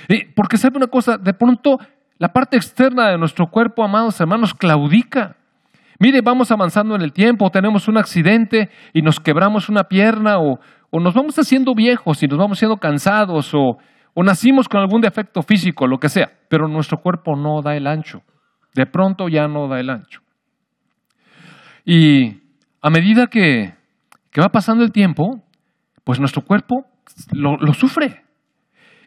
[0.08, 1.78] Eh, porque sabe una cosa, de pronto
[2.18, 5.36] la parte externa de nuestro cuerpo, amados hermanos, claudica.
[6.02, 10.58] Mire, vamos avanzando en el tiempo, tenemos un accidente y nos quebramos una pierna o,
[10.88, 13.76] o nos vamos haciendo viejos y nos vamos siendo cansados o,
[14.14, 17.86] o nacimos con algún defecto físico, lo que sea, pero nuestro cuerpo no da el
[17.86, 18.22] ancho.
[18.74, 20.22] De pronto ya no da el ancho.
[21.84, 22.40] Y
[22.80, 23.74] a medida que,
[24.40, 25.42] va pasando el tiempo,
[26.02, 26.86] pues nuestro cuerpo
[27.32, 28.22] lo, lo, sufre.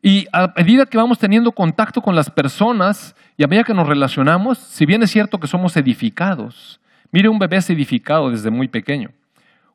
[0.03, 3.87] Y a medida que vamos teniendo contacto con las personas y a medida que nos
[3.87, 6.79] relacionamos, si bien es cierto que somos edificados,
[7.13, 9.11] mire un bebé es edificado desde muy pequeño.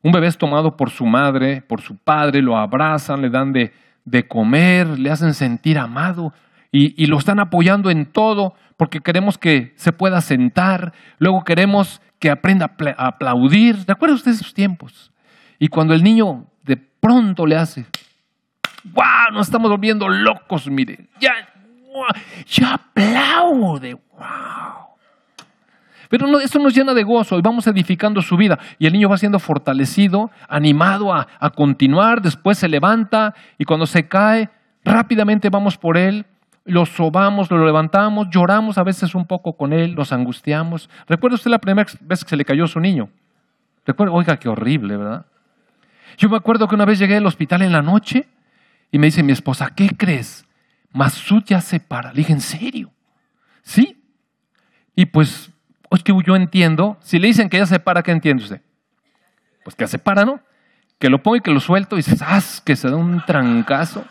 [0.03, 3.73] Un bebé es tomado por su madre, por su padre, lo abrazan, le dan de,
[4.05, 6.33] de comer, le hacen sentir amado
[6.71, 12.29] y, lo están apoyando en todo porque queremos que se pueda sentar, luego queremos que
[12.29, 13.85] aprenda a aplaudir.
[13.85, 15.11] ¿De acuerdo usted esos tiempos?
[15.57, 17.85] Y cuando el niño de pronto le hace,
[18.83, 19.33] ¡wow!
[19.33, 21.33] Nos estamos volviendo locos, mire, ya,
[22.47, 24.58] ya aplaude, ¡wow!
[26.09, 28.59] Pero no, eso nos llena de gozo y vamos edificando su vida.
[28.79, 33.85] Y el niño va siendo fortalecido, animado a, a continuar, después se levanta y cuando
[33.85, 34.49] se cae,
[34.83, 36.25] rápidamente vamos por él,
[36.65, 40.89] lo sobamos, lo levantamos, lloramos a veces un poco con él, nos angustiamos.
[41.07, 43.09] ¿Recuerda usted la primera vez que se le cayó su niño?
[43.85, 44.13] ¿Recuerda?
[44.13, 45.25] Oiga, qué horrible, ¿verdad?
[46.17, 48.27] Yo me acuerdo que una vez llegué al hospital en la noche
[48.91, 50.45] y me dice mi esposa, ¿qué crees?
[50.91, 52.11] Masud ya se para.
[52.11, 52.91] Le dije, ¿en serio?
[53.61, 54.03] Sí.
[54.95, 55.51] Y pues
[55.95, 58.61] es que yo entiendo, si le dicen que ya se para, ¿qué entiende usted?
[59.63, 60.39] Pues que se para, ¿no?
[60.99, 62.41] Que lo pongo y que lo suelto y dices, ¡ah!
[62.63, 64.05] Que se da un trancazo.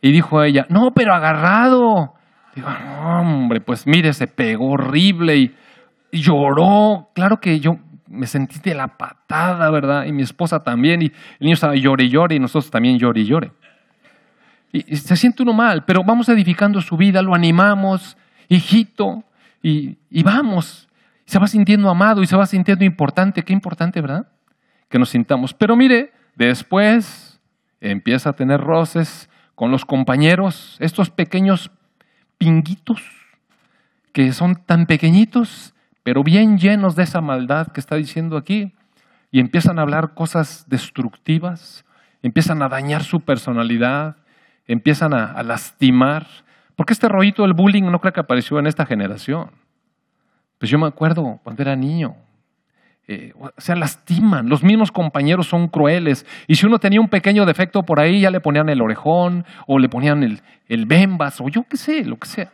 [0.00, 2.14] Y dijo ella, no, pero agarrado.
[2.54, 2.68] Digo,
[3.02, 5.54] hombre, pues mire, se pegó horrible y,
[6.12, 7.10] lloró.
[7.14, 10.06] Claro que yo me sentí de la patada, ¿verdad?
[10.06, 11.02] Y mi esposa también.
[11.02, 13.52] Y el niño estaba llore y llore y nosotros también llore y llore.
[14.72, 18.16] y se siente uno mal, pero vamos edificando su vida, lo animamos.
[18.48, 19.24] Hijito,
[19.68, 20.88] y, vamos.
[21.24, 23.42] Se va sintiendo amado y se va sintiendo importante.
[23.42, 24.28] Qué importante, ¿verdad?
[24.88, 25.52] Que nos sintamos.
[25.54, 27.40] Pero mire, después
[27.80, 31.70] empieza a tener roces con los compañeros, estos pequeños
[32.38, 33.02] pinguitos
[34.12, 38.74] que son tan pequeñitos, pero bien llenos de esa maldad que está diciendo aquí,
[39.30, 41.84] y empiezan a hablar cosas destructivas,
[42.22, 44.16] empiezan a dañar su personalidad,
[44.66, 46.26] empiezan a, a lastimar,
[46.76, 49.50] porque este rollito del bullying no creo que apareció en esta generación.
[50.58, 52.14] Pues yo me acuerdo cuando era niño.
[53.08, 54.48] Eh, o sea, lastiman.
[54.48, 56.26] Los mismos compañeros son crueles.
[56.46, 59.78] Y si uno tenía un pequeño defecto por ahí, ya le ponían el orejón, o
[59.78, 62.52] le ponían el, el bembas, o yo qué sé, lo que sea.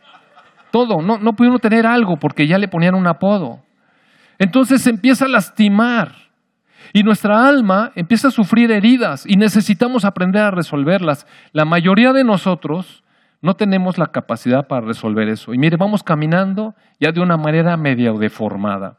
[0.71, 1.01] Todo.
[1.01, 3.59] No, no uno tener algo porque ya le ponían un apodo.
[4.39, 6.13] Entonces se empieza a lastimar.
[6.93, 11.25] Y nuestra alma empieza a sufrir heridas y necesitamos aprender a resolverlas.
[11.51, 13.02] La mayoría de nosotros
[13.43, 15.53] no tenemos la capacidad para resolver eso.
[15.53, 18.97] Y mire, vamos caminando ya de una manera media deformada.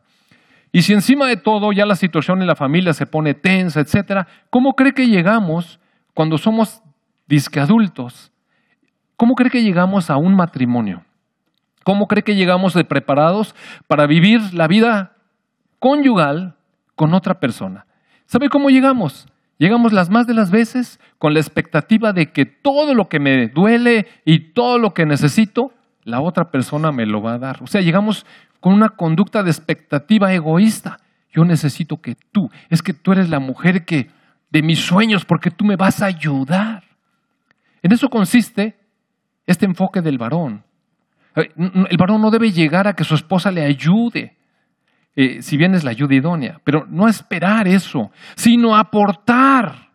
[0.71, 4.27] Y si encima de todo ya la situación en la familia se pone tensa, etcétera,
[4.51, 5.81] ¿cómo cree que llegamos
[6.13, 6.83] cuando somos
[7.27, 8.33] disque adultos?
[9.17, 11.05] ¿Cómo cree que llegamos a un matrimonio?
[11.83, 13.55] ¿Cómo cree que llegamos de preparados
[13.87, 15.17] para vivir la vida
[15.79, 16.55] conyugal
[16.97, 17.87] con otra persona?
[18.27, 19.27] ¿Sabe cómo llegamos?
[19.59, 23.49] Llegamos las más de las veces con la expectativa de que todo lo que me
[23.49, 27.63] duele y todo lo que necesito, la otra persona me lo va a dar.
[27.63, 28.27] O sea, llegamos
[28.61, 30.99] con una conducta de expectativa egoísta.
[31.33, 34.09] Yo necesito que tú, es que tú eres la mujer que
[34.51, 36.85] de mis sueños porque tú me vas a ayudar.
[37.83, 38.77] En eso consiste
[39.47, 40.65] este enfoque del varón.
[41.35, 44.37] El varón no debe llegar a que su esposa le ayude.
[45.17, 49.91] Eh, si bien es la ayuda idónea, pero no esperar eso, sino aportar.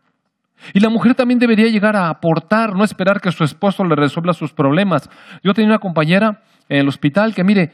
[0.74, 4.34] Y la mujer también debería llegar a aportar, no esperar que su esposo le resuelva
[4.34, 5.10] sus problemas.
[5.44, 7.74] Yo tenía una compañera en el hospital que, mire,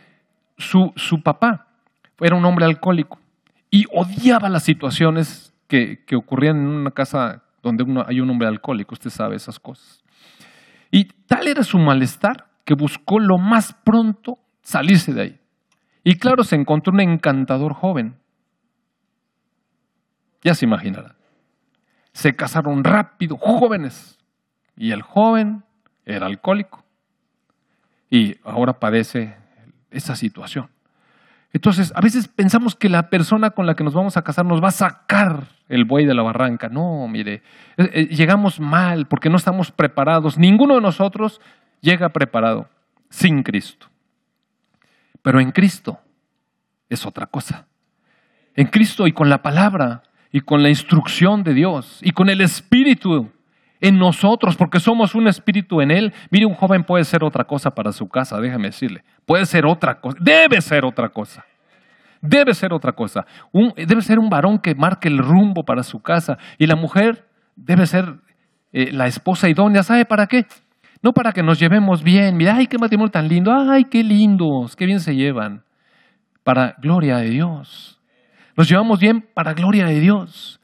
[0.58, 1.68] su, su papá
[2.20, 3.20] era un hombre alcohólico
[3.70, 8.94] y odiaba las situaciones que, que ocurrían en una casa donde hay un hombre alcohólico,
[8.94, 10.04] usted sabe esas cosas.
[10.92, 15.40] Y tal era su malestar que buscó lo más pronto salirse de ahí.
[16.06, 18.16] Y claro, se encontró un encantador joven.
[20.44, 21.16] Ya se imaginarán.
[22.14, 24.20] Se casaron rápido, jóvenes.
[24.78, 25.64] Y el joven
[26.06, 26.86] era alcohólico.
[28.12, 29.36] Y ahora padece
[29.90, 30.70] esa situación.
[31.52, 34.64] Entonces, a veces pensamos que la persona con la que nos vamos a casar nos
[34.64, 36.70] va a sacar el buey de la barranca.
[36.70, 37.42] No, mire,
[37.78, 40.38] eh, eh, llegamos mal porque no estamos preparados.
[40.38, 41.42] Ninguno de nosotros
[41.82, 42.70] llega preparado
[43.10, 43.88] sin Cristo.
[45.26, 46.00] Pero en Cristo
[46.88, 47.66] es otra cosa.
[48.54, 52.42] En Cristo y con la palabra y con la instrucción de Dios y con el
[52.42, 53.32] Espíritu
[53.82, 56.14] en nosotros, porque somos un espíritu en Él.
[56.30, 59.04] Mire, un joven puede ser otra cosa para su casa, déjame decirle.
[59.26, 61.44] Puede ser otra cosa, debe ser otra cosa.
[62.22, 63.26] Debe ser otra cosa.
[63.76, 66.38] debe ser un varón que marque el rumbo para su casa.
[66.60, 68.14] Y la mujer debe ser
[68.74, 69.82] eh, la esposa idónea.
[69.82, 70.46] ¿Sabe para qué?
[71.06, 72.36] No para que nos llevemos bien.
[72.36, 73.54] Mira, ay, qué matrimonio tan lindo.
[73.54, 75.64] Ay, qué lindos, qué bien se llevan.
[76.44, 78.02] Para gloria de Dios.
[78.58, 80.60] Nos llevamos bien para gloria de Dios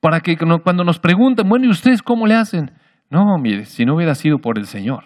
[0.00, 2.72] para que cuando nos pregunten, bueno, ¿y ustedes cómo le hacen?
[3.08, 5.04] No, mire, si no hubiera sido por el Señor.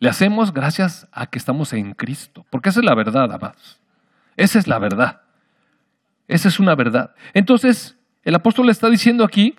[0.00, 3.80] Le hacemos gracias a que estamos en Cristo, porque esa es la verdad, amados.
[4.36, 5.20] Esa es la verdad.
[6.26, 7.14] Esa es una verdad.
[7.34, 9.54] Entonces, el apóstol le está diciendo aquí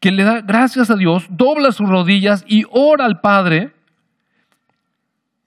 [0.00, 3.72] que le da gracias a Dios, dobla sus rodillas y ora al Padre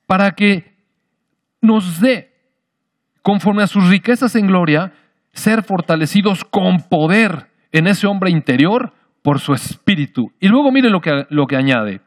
[0.05, 0.75] para que
[1.59, 2.31] nos dé,
[3.21, 4.93] conforme a sus riquezas en gloria,
[5.33, 8.93] ser fortalecidos con poder en ese hombre interior
[9.23, 10.31] por su espíritu.
[10.39, 12.01] Y luego mire lo que, lo que añade.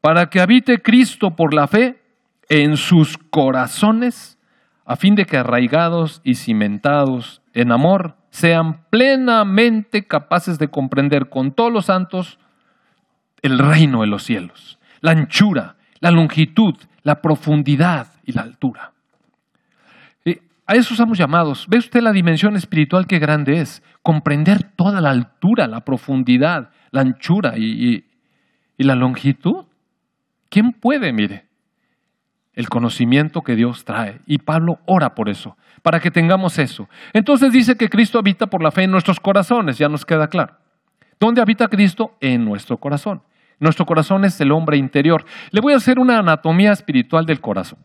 [0.00, 2.00] Para que habite Cristo por la fe
[2.48, 4.38] en sus corazones,
[4.86, 11.52] a fin de que arraigados y cimentados en amor, sean plenamente capaces de comprender con
[11.52, 12.38] todos los santos
[13.42, 18.92] el reino de los cielos, la anchura, la longitud, la profundidad y la altura.
[20.68, 21.66] A eso estamos llamados.
[21.66, 23.82] ¿Ve usted la dimensión espiritual qué grande es?
[24.02, 28.04] Comprender toda la altura, la profundidad, la anchura y,
[28.76, 29.64] y la longitud.
[30.50, 31.47] ¿Quién puede, mire?
[32.58, 34.20] El conocimiento que Dios trae.
[34.26, 36.88] Y Pablo ora por eso, para que tengamos eso.
[37.12, 40.56] Entonces dice que Cristo habita por la fe en nuestros corazones, ya nos queda claro.
[41.20, 42.16] ¿Dónde habita Cristo?
[42.20, 43.22] En nuestro corazón.
[43.60, 45.24] Nuestro corazón es el hombre interior.
[45.52, 47.78] Le voy a hacer una anatomía espiritual del corazón.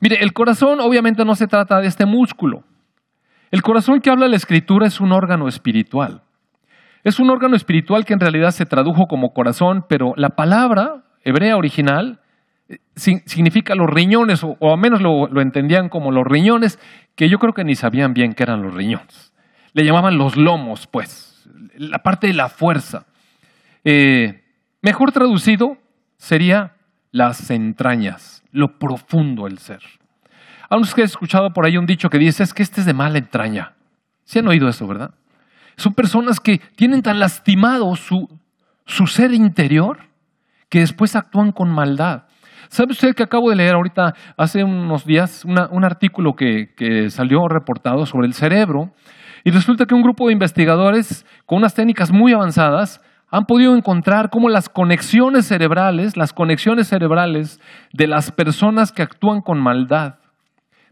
[0.00, 2.64] Mire, el corazón obviamente no se trata de este músculo.
[3.50, 6.22] El corazón que habla la escritura es un órgano espiritual.
[7.02, 11.58] Es un órgano espiritual que en realidad se tradujo como corazón, pero la palabra hebrea
[11.58, 12.20] original
[12.96, 16.78] significa los riñones, o, al menos lo, entendían como los riñones,
[17.14, 19.32] que yo creo que ni sabían bien qué eran los riñones.
[19.72, 21.46] Le llamaban los lomos, pues,
[21.76, 23.06] la parte de la fuerza.
[23.84, 24.44] Eh,
[24.82, 25.78] mejor traducido
[26.16, 26.74] sería
[27.10, 29.80] las entrañas lo profundo del ser.
[30.70, 32.86] A unos que he escuchado por ahí un dicho que dice, es que este es
[32.86, 33.74] de mala entraña.
[34.24, 35.12] ¿Se han oído eso, verdad?
[35.76, 38.28] Son personas que tienen tan lastimado su,
[38.86, 39.98] su ser interior
[40.68, 42.24] que después actúan con maldad.
[42.74, 48.04] ¿Sabe usted que acabo de leer ahorita, hace unos días, un artículo que, salió reportado
[48.04, 48.92] sobre el cerebro?
[49.44, 53.00] Y resulta que un grupo de investigadores con unas técnicas muy avanzadas
[53.30, 57.60] han podido encontrar cómo las conexiones cerebrales, las conexiones cerebrales
[57.92, 60.16] de las personas que actúan con maldad,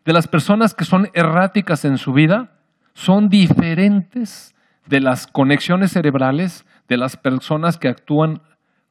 [0.05, 2.53] de las personas que son erráticas en su vida,
[2.95, 4.55] son diferentes
[4.87, 8.41] de las conexiones cerebrales de las personas que actúan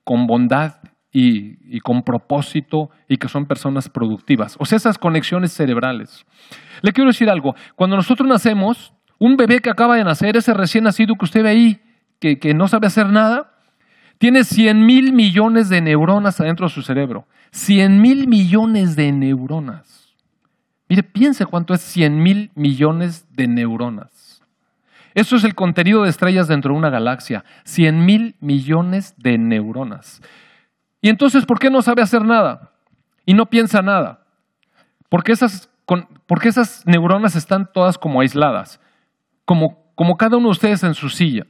[0.03, 0.73] con bondad
[1.11, 4.55] y, con propósito y que son personas productivas.
[4.59, 6.25] O sea, esas conexiones cerebrales.
[6.81, 10.85] Le quiero decir algo, cuando nosotros nacemos, un bebé que acaba de nacer, ese recién
[10.85, 11.81] nacido que usted ve ahí,
[12.19, 13.53] que, no sabe hacer nada,
[14.17, 17.27] tiene 100 mil millones de neuronas adentro de su cerebro.
[17.51, 20.15] 100 mil millones de neuronas.
[20.87, 24.43] Mire, piense cuánto es 100 mil millones de neuronas.
[25.13, 27.43] Eso es el contenido de estrellas dentro de una galaxia.
[27.65, 30.21] 100 mil millones de neuronas.
[31.01, 32.71] Y entonces, ¿por qué no sabe hacer nada?
[33.25, 34.21] Y no piensa nada.
[35.09, 35.69] Porque esas,
[36.27, 38.79] porque esas neuronas están todas como aisladas,
[39.45, 41.45] como, como cada uno de ustedes en su silla.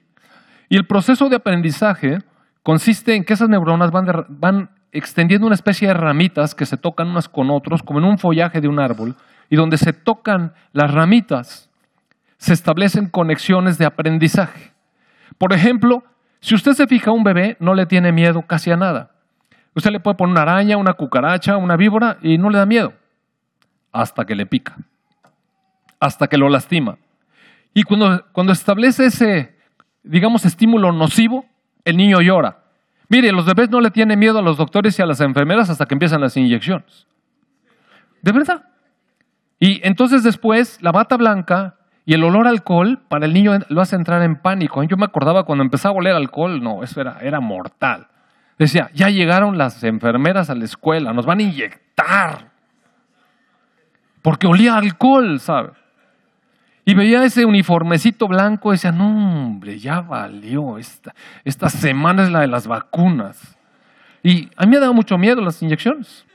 [0.70, 2.20] Y el proceso de aprendizaje
[2.64, 7.28] consiste en que esas neuronas van, extendiendo una especie de ramitas que se tocan unas
[7.28, 9.16] con otros, como en un follaje de un árbol,
[9.50, 11.70] y donde se tocan las ramitas,
[12.38, 14.72] se establecen conexiones de aprendizaje.
[15.38, 16.04] Por ejemplo,
[16.40, 19.12] si usted se fija a un bebé, no le tiene miedo casi a nada.
[19.74, 22.94] Usted le puede poner una araña, una cucaracha, una víbora y no le da miedo.
[23.92, 24.76] Hasta que le pica.
[26.00, 26.98] Hasta que lo lastima.
[27.74, 29.56] Y cuando, cuando establece ese,
[30.04, 31.46] digamos, estímulo nocivo,
[31.86, 32.60] el niño llora.
[33.08, 35.86] Mire, los bebés no le tienen miedo a los doctores y a las enfermeras hasta
[35.86, 37.08] que empiezan las inyecciones.
[38.22, 38.64] De verdad.
[39.60, 43.82] Y entonces después la bata blanca y el olor a alcohol para el niño lo
[43.82, 44.84] hace entrar en pánico.
[44.84, 48.08] Yo me acordaba cuando empezaba a oler alcohol, no, eso era, era mortal.
[48.62, 52.52] Decía, ya llegaron las enfermeras a la escuela, nos van a inyectar.
[54.22, 55.72] Porque olía alcohol, ¿sabes?
[56.86, 62.42] Y veía ese uniformecito blanco decía, no, hombre, ya valió, esta, esta semana es la
[62.42, 63.58] de las vacunas.
[64.22, 66.28] Y a mí me dado mucho miedo las inyecciones.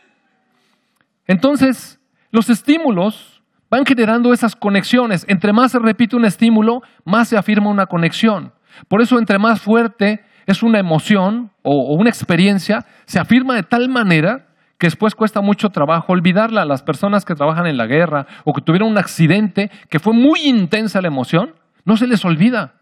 [1.29, 2.01] Entonces,
[2.33, 5.24] los estímulos van generando esas conexiones.
[5.29, 8.53] Entre más se repite un estímulo, más se afirma una conexión.
[8.89, 13.89] Por eso, entre más fuerte es una emoción o, una experiencia, se afirma de tal
[13.89, 14.47] manera
[14.79, 16.65] que después cuesta mucho trabajo olvidarla.
[16.65, 20.41] Las personas que trabajan en la guerra o que tuvieron un accidente que fue muy
[20.45, 22.75] intensa la emoción, no se les olvida.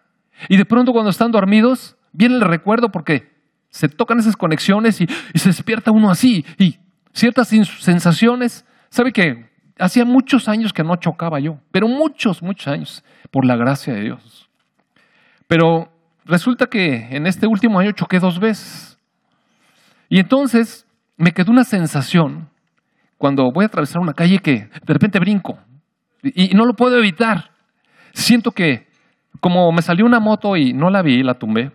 [0.48, 3.32] Y de pronto cuando están dormidos, viene el recuerdo porque
[3.70, 6.44] se tocan esas conexiones y, y se despierta uno así.
[6.58, 6.76] Y
[7.12, 9.48] ciertas sensaciones, ¿sabe qué?
[9.78, 14.02] Hacía muchos años que no chocaba yo, pero muchos, muchos años, por la gracia de
[14.02, 14.48] Dios.
[15.48, 15.93] Pero
[16.24, 18.98] resulta que en este último año choqué dos veces.
[20.08, 22.48] Y entonces me quedó una sensación
[23.18, 25.58] cuando voy a atravesar una calle que de repente brinco
[26.22, 27.50] y, no lo puedo evitar.
[28.12, 28.88] Siento que
[29.40, 31.72] como me salió una moto y no la vi, la tumbé.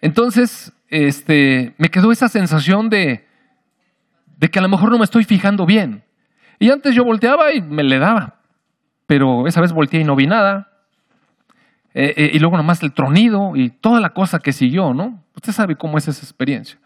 [0.00, 3.26] Entonces, este, me quedó esa sensación de,
[4.36, 6.04] de que a lo mejor no me estoy fijando bien.
[6.58, 8.40] Y antes yo volteaba y me le daba,
[9.06, 10.77] pero esa vez volteé y no vi nada.
[11.94, 15.24] Eh, eh, y luego nomás el tronido y toda la cosa que siguió, ¿no?
[15.34, 16.78] Usted sabe cómo es esa experiencia.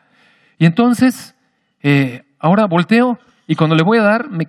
[0.58, 1.34] Y entonces,
[1.82, 4.48] eh, ahora volteo y cuando le voy a dar, me,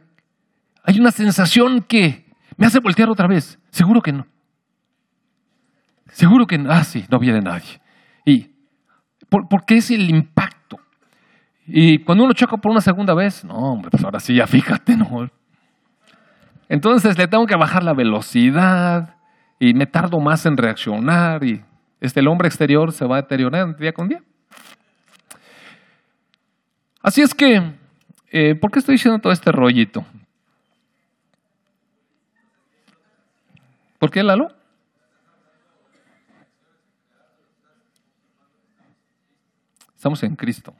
[0.84, 3.60] hay una sensación que me hace voltear otra vez.
[3.72, 4.28] Seguro que no.
[6.12, 6.72] Seguro que no.
[6.72, 7.82] Ah, sí, no viene nadie.
[8.26, 8.52] Y
[9.30, 10.80] porque es el impacto.
[11.66, 14.96] Y cuando uno choca por una segunda vez, no, hombre, pues ahora sí, ya fíjate,
[14.96, 15.30] ¿no?
[16.70, 19.16] Entonces le tengo que bajar la velocidad
[19.60, 21.64] y me tardo más en reaccionar y
[22.02, 24.22] este, el hombre exterior se va deteriorando día con día.
[27.02, 27.62] Así es que,
[28.32, 30.06] eh, ¿por qué estoy diciendo todo este rollito?
[34.00, 34.50] ¿Por qué, Lalo?
[39.96, 40.74] Estamos en Cristo.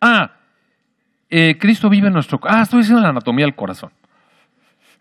[0.00, 0.32] Ah,
[1.30, 2.40] eh, Cristo vive en nuestro...
[2.42, 3.92] Ah, estoy diciendo la anatomía del corazón.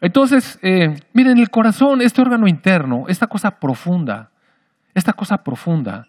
[0.01, 4.31] Entonces, eh, miren, el corazón, este órgano interno, esta cosa profunda,
[4.95, 6.07] esta cosa profunda,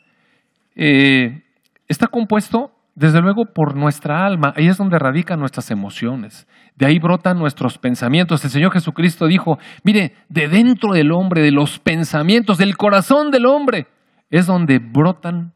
[0.74, 1.42] eh,
[1.88, 4.52] está compuesto, desde luego, por nuestra alma.
[4.56, 6.46] Ahí es donde radican nuestras emociones.
[6.76, 8.44] De ahí brotan nuestros pensamientos.
[8.44, 13.46] El Señor Jesucristo dijo, mire, de dentro del hombre, de los pensamientos, del corazón del
[13.46, 13.86] hombre,
[14.30, 15.52] es donde brotan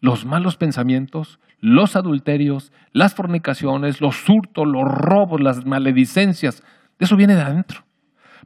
[0.00, 6.62] los malos pensamientos, los adulterios, las fornicaciones, los hurtos, los robos, las maledicencias.
[7.00, 7.82] Eso viene de adentro.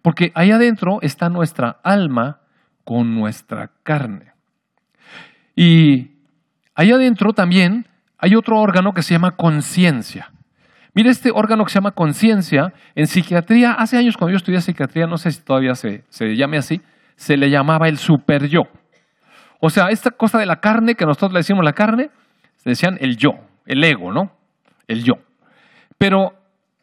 [0.01, 2.41] Porque ahí adentro está nuestra alma
[2.85, 4.33] con nuestra carne.
[5.57, 6.13] Y
[6.75, 7.87] ahí adentro también
[8.19, 10.31] hay otro órgano que se llama conciencia.
[10.95, 15.07] Mire, este órgano que se llama conciencia, en psiquiatría, hace años cuando yo estudié psiquiatría,
[15.07, 16.81] no sé si todavía se, se llame así,
[17.17, 18.63] se le llamaba el super yo.
[19.61, 22.11] O sea, esta cosa de la carne, que nosotros le decimos la carne,
[22.57, 23.33] se decían el yo,
[23.67, 24.31] el ego, ¿no?
[24.87, 25.15] El yo.
[25.99, 26.33] Pero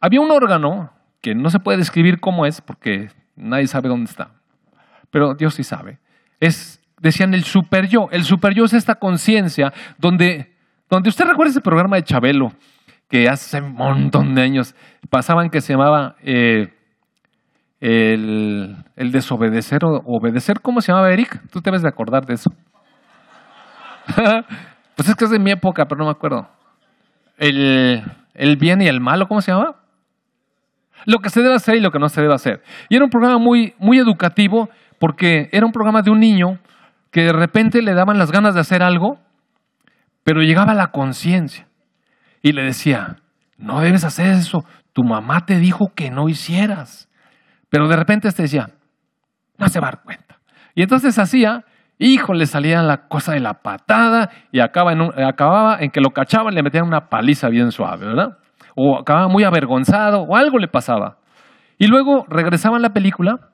[0.01, 0.91] había un órgano
[1.21, 4.31] que no se puede describir cómo es porque nadie sabe dónde está.
[5.09, 5.99] Pero Dios sí sabe.
[6.39, 8.09] Es, decían el super yo.
[8.11, 10.55] El super yo es esta conciencia donde,
[10.89, 12.53] donde usted recuerda ese programa de Chabelo
[13.07, 14.73] que hace un montón de años
[15.09, 16.73] pasaban que se llamaba eh,
[17.81, 20.61] el, el, desobedecer o obedecer.
[20.61, 21.41] ¿Cómo se llamaba Eric?
[21.51, 22.53] Tú te debes de acordar de eso.
[24.95, 26.47] pues es que es de mi época, pero no me acuerdo.
[27.37, 28.03] El,
[28.33, 29.75] el bien y el malo, ¿cómo se llama?
[31.05, 32.61] Lo que se debe hacer y lo que no se debe hacer.
[32.89, 36.59] Y era un programa muy, muy educativo porque era un programa de un niño
[37.11, 39.19] que de repente le daban las ganas de hacer algo,
[40.23, 41.67] pero llegaba la conciencia
[42.41, 43.17] y le decía,
[43.57, 47.09] no debes hacer eso, tu mamá te dijo que no hicieras.
[47.69, 48.69] Pero de repente este decía,
[49.57, 50.39] no se va a dar cuenta.
[50.75, 51.65] Y entonces hacía
[52.03, 56.09] Hijo, le salía la cosa de la patada y acaba en acababa en que lo
[56.09, 58.39] cachaban y le metían una paliza bien suave, ¿verdad?
[58.75, 61.17] O acababa muy avergonzado o algo le pasaba.
[61.77, 63.51] Y luego regresaba en la película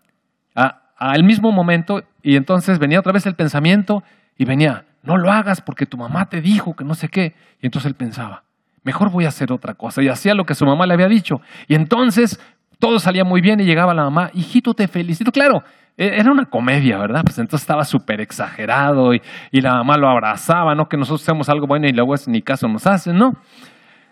[1.00, 4.04] al mismo momento y entonces venía otra vez el pensamiento
[4.38, 7.36] y venía, no lo hagas porque tu mamá te dijo que no sé qué.
[7.62, 8.44] Y entonces él pensaba,
[8.84, 10.02] mejor voy a hacer otra cosa.
[10.02, 11.42] Y hacía lo que su mamá le había dicho.
[11.68, 12.40] Y entonces
[12.80, 15.32] todo salía muy bien y llegaba la mamá, hijito, te felicito.
[15.32, 15.64] Claro,
[15.98, 17.22] e-, era una comedia, ¿verdad?
[17.24, 20.88] Pues entonces estaba súper exagerado y, la mamá lo abrazaba, ¿no?
[20.88, 23.34] Que nosotros hacemos algo bueno y luego ni caso nos hacen, ¿no?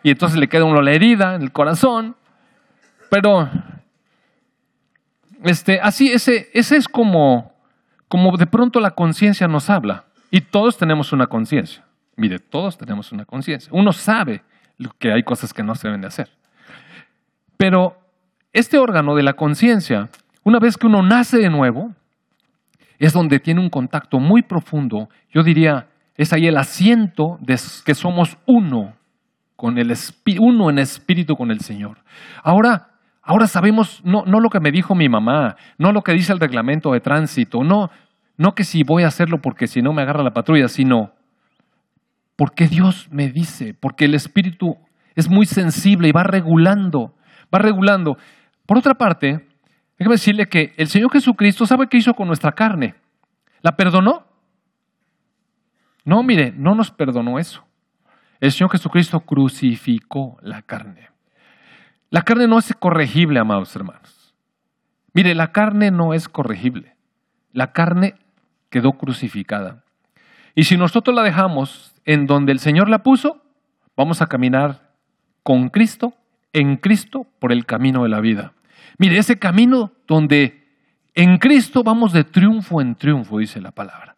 [0.05, 2.15] Y entonces le queda uno la herida en el corazón.
[3.09, 3.49] Pero,
[5.43, 7.53] este, así, ese, ese es como,
[8.07, 10.05] como de pronto la conciencia nos habla.
[10.29, 11.83] Y todos tenemos una conciencia.
[12.17, 13.71] Mire, todos tenemos una conciencia.
[13.73, 14.43] Uno sabe
[14.99, 16.29] que hay cosas que no se deben de hacer.
[17.57, 17.97] Pero
[18.53, 20.09] este órgano de la conciencia,
[20.43, 21.95] una vez que uno nace de nuevo,
[22.99, 25.09] es donde tiene un contacto muy profundo.
[25.31, 28.93] Yo diría, es ahí el asiento de que somos uno
[29.55, 29.93] con el
[30.39, 31.97] uno en espíritu con el Señor.
[32.43, 32.89] Ahora,
[33.21, 36.39] ahora sabemos no, no lo que me dijo mi mamá, no lo que dice el
[36.39, 37.89] reglamento de tránsito, no,
[38.37, 41.11] no que si voy a hacerlo porque si no me agarra la patrulla, sino
[42.35, 44.75] porque Dios me dice, porque el espíritu
[45.15, 47.13] es muy sensible y va regulando,
[47.53, 48.17] va regulando.
[48.65, 49.47] Por otra parte,
[49.97, 52.95] déjeme decirle que el Señor Jesucristo sabe qué hizo con nuestra carne.
[53.61, 54.25] ¿La perdonó?
[56.03, 57.65] No, mire, no nos perdonó eso.
[58.39, 61.09] El Señor Jesucristo crucificó la carne.
[62.09, 64.35] La carne no es corregible, amados hermanos.
[65.13, 66.95] Mire, la carne no es corregible.
[67.51, 68.15] La carne
[68.69, 69.83] quedó crucificada.
[70.55, 73.41] Y si nosotros la dejamos en donde el Señor la puso,
[73.95, 74.91] vamos a caminar
[75.43, 76.13] con Cristo,
[76.53, 78.53] en Cristo, por el camino de la vida.
[78.97, 80.65] Mire, ese camino donde
[81.13, 84.15] en Cristo vamos de triunfo en triunfo, dice la palabra.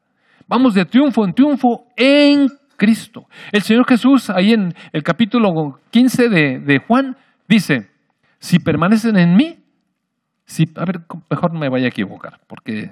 [0.48, 3.28] Vamos de triunfo en triunfo en Cristo.
[3.52, 7.18] El Señor Jesús, ahí en el capítulo 15 de, Juan,
[7.48, 7.90] dice,
[8.40, 9.60] si permanecen en mí,
[10.46, 12.92] si, a ver, mejor no me vaya a equivocar, porque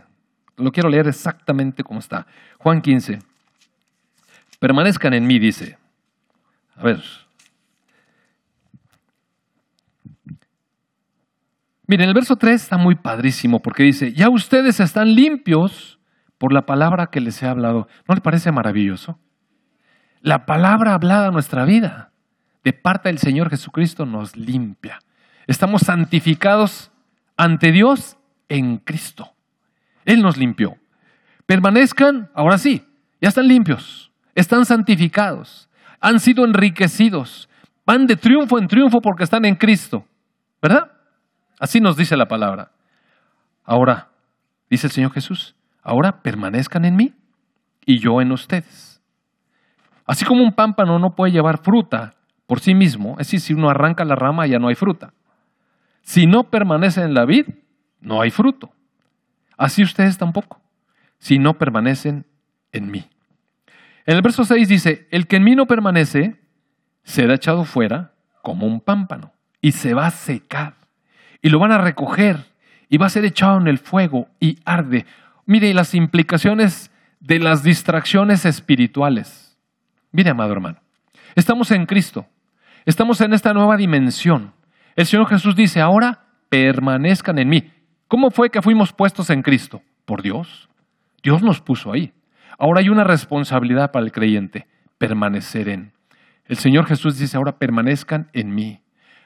[0.58, 2.28] lo quiero leer exactamente como está.
[2.58, 3.20] Juan 15.
[4.60, 5.78] Permanezcan en mí, dice.
[6.76, 7.02] A ver.
[11.88, 16.00] Miren, el verso 3 está muy padrísimo porque dice, ya ustedes están limpios
[16.38, 17.88] por la palabra que les he hablado.
[18.08, 19.20] ¿No le parece maravilloso?
[20.26, 22.10] La palabra hablada a nuestra vida
[22.64, 24.98] de parte del Señor Jesucristo nos limpia.
[25.46, 26.92] Estamos santificados
[27.38, 28.18] ante Dios
[28.50, 29.36] en Cristo.
[30.04, 30.78] Él nos limpió.
[31.46, 32.84] Permanezcan, ahora sí,
[33.22, 35.70] ya están limpios, están santificados,
[36.00, 37.48] han sido enriquecidos,
[37.86, 40.08] van de triunfo en triunfo porque están en Cristo.
[40.60, 40.92] ¿Verdad?
[41.60, 42.72] Así nos dice la palabra.
[43.64, 44.10] Ahora,
[44.72, 47.14] dice el Señor Jesús, ahora permanezcan en mí
[47.86, 48.95] y yo en ustedes.
[50.06, 53.70] Así como un pámpano no puede llevar fruta por sí mismo, es decir, si uno
[53.70, 55.14] arranca la rama ya no hay fruta.
[56.02, 57.48] Si no permanece en la vid,
[58.02, 58.72] no hay fruto.
[59.58, 60.62] Así ustedes tampoco,
[61.18, 62.26] si no permanecen
[62.72, 63.10] en mí.
[64.06, 66.40] En el verso 6 dice, el que en mí no permanece
[67.04, 70.76] será echado fuera como un pámpano y se va a secar
[71.42, 72.46] y lo van a recoger
[72.90, 75.06] y va a ser echado en el fuego y arde.
[75.46, 79.45] Mire las implicaciones de las distracciones espirituales.
[80.16, 80.78] Mire, amado hermano,
[81.36, 82.26] estamos en Cristo,
[82.86, 84.54] estamos en esta nueva dimensión.
[84.96, 87.70] El Señor Jesús dice, ahora permanezcan en mí.
[88.08, 89.82] ¿Cómo fue que fuimos puestos en Cristo?
[90.06, 90.70] Por Dios.
[91.22, 92.14] Dios nos puso ahí.
[92.58, 95.92] Ahora hay una responsabilidad para el creyente, permanecer en.
[96.46, 98.80] El Señor Jesús dice, ahora permanezcan en mí.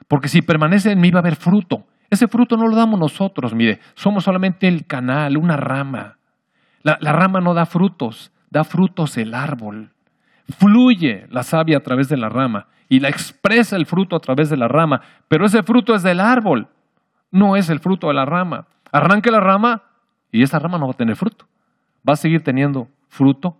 [0.07, 1.85] Porque si permanecen en mí va a haber fruto.
[2.09, 6.17] Ese fruto no lo damos nosotros, mire, somos solamente el canal, una rama.
[6.81, 9.91] La, la rama no da frutos, da frutos el árbol.
[10.57, 14.49] Fluye la savia a través de la rama y la expresa el fruto a través
[14.49, 16.67] de la rama, pero ese fruto es del árbol,
[17.31, 18.67] no es el fruto de la rama.
[18.91, 19.83] Arranque la rama
[20.31, 21.47] y esa rama no va a tener fruto.
[22.07, 23.57] Va a seguir teniendo fruto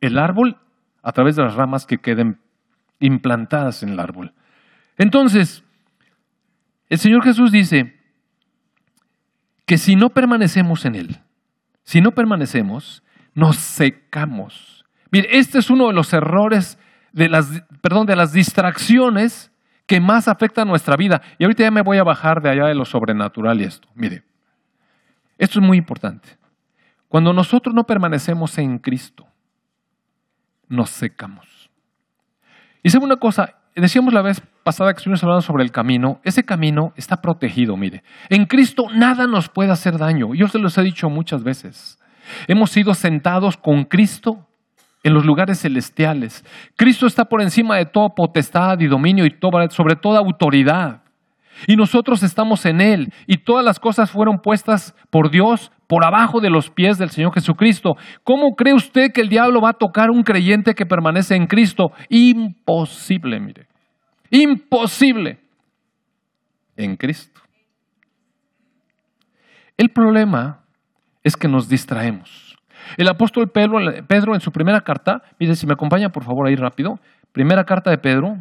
[0.00, 0.56] el árbol
[1.02, 2.38] a través de las ramas que queden
[3.00, 4.32] implantadas en el árbol.
[4.96, 5.64] Entonces,
[6.88, 7.98] el Señor Jesús dice
[9.66, 11.20] que si no permanecemos en Él,
[11.84, 13.02] si no permanecemos,
[13.34, 14.81] nos secamos.
[15.12, 16.78] Mire, este es uno de los errores
[17.12, 19.52] de las, perdón, de las distracciones
[19.86, 21.20] que más afectan nuestra vida.
[21.38, 23.88] Y ahorita ya me voy a bajar de allá de lo sobrenatural y esto.
[23.94, 24.24] Mire,
[25.36, 26.38] esto es muy importante.
[27.08, 29.26] Cuando nosotros no permanecemos en Cristo,
[30.66, 31.70] nos secamos.
[32.82, 36.44] Y sabe una cosa, decíamos la vez pasada que estuvimos hablando sobre el camino, ese
[36.44, 38.02] camino está protegido, mire.
[38.30, 40.34] En Cristo nada nos puede hacer daño.
[40.34, 41.98] Yo se los he dicho muchas veces.
[42.46, 44.48] Hemos sido sentados con Cristo
[45.02, 46.44] en los lugares celestiales.
[46.76, 49.36] Cristo está por encima de toda potestad y dominio y
[49.70, 51.02] sobre toda autoridad.
[51.66, 56.40] Y nosotros estamos en Él y todas las cosas fueron puestas por Dios por abajo
[56.40, 57.96] de los pies del Señor Jesucristo.
[58.24, 61.92] ¿Cómo cree usted que el diablo va a tocar un creyente que permanece en Cristo?
[62.08, 63.66] Imposible, mire.
[64.30, 65.38] Imposible.
[66.76, 67.42] En Cristo.
[69.76, 70.64] El problema
[71.22, 72.51] es que nos distraemos.
[72.96, 76.56] El apóstol Pedro, Pedro en su primera carta, mire si me acompaña por favor ahí
[76.56, 76.98] rápido,
[77.32, 78.36] primera carta de Pedro,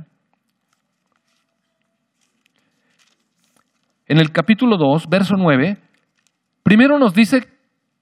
[4.07, 5.77] en el capítulo 2, verso 9,
[6.63, 7.47] primero nos dice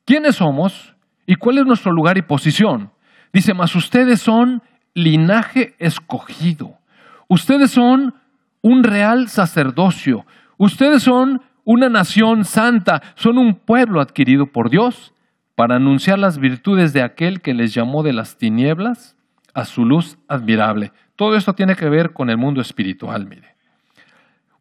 [0.05, 0.95] quiénes somos
[1.27, 2.91] y cuál es nuestro lugar y posición.
[3.31, 4.63] Dice, mas ustedes son
[4.95, 6.79] linaje escogido.
[7.27, 8.15] Ustedes son
[8.63, 10.25] un real sacerdocio.
[10.57, 13.01] Ustedes son una nación santa.
[13.13, 15.13] Son un pueblo adquirido por Dios
[15.59, 19.17] para anunciar las virtudes de aquel que les llamó de las tinieblas
[19.53, 20.93] a su luz admirable.
[21.17, 23.55] Todo esto tiene que ver con el mundo espiritual, mire.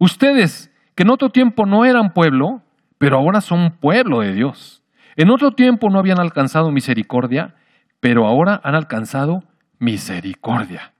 [0.00, 2.62] Ustedes, que en otro tiempo no eran pueblo,
[2.98, 4.82] pero ahora son pueblo de Dios.
[5.14, 7.54] En otro tiempo no habían alcanzado misericordia,
[8.00, 9.44] pero ahora han alcanzado
[9.78, 10.94] misericordia.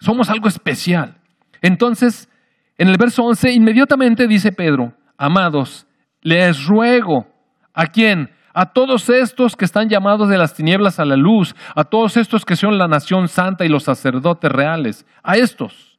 [0.00, 1.18] Somos algo especial.
[1.60, 2.30] Entonces,
[2.78, 5.86] en el verso 11, inmediatamente dice Pedro, amados,
[6.22, 7.26] les ruego,
[7.74, 8.30] ¿a quién?
[8.54, 12.44] A todos estos que están llamados de las tinieblas a la luz, a todos estos
[12.44, 15.98] que son la nación santa y los sacerdotes reales, a estos,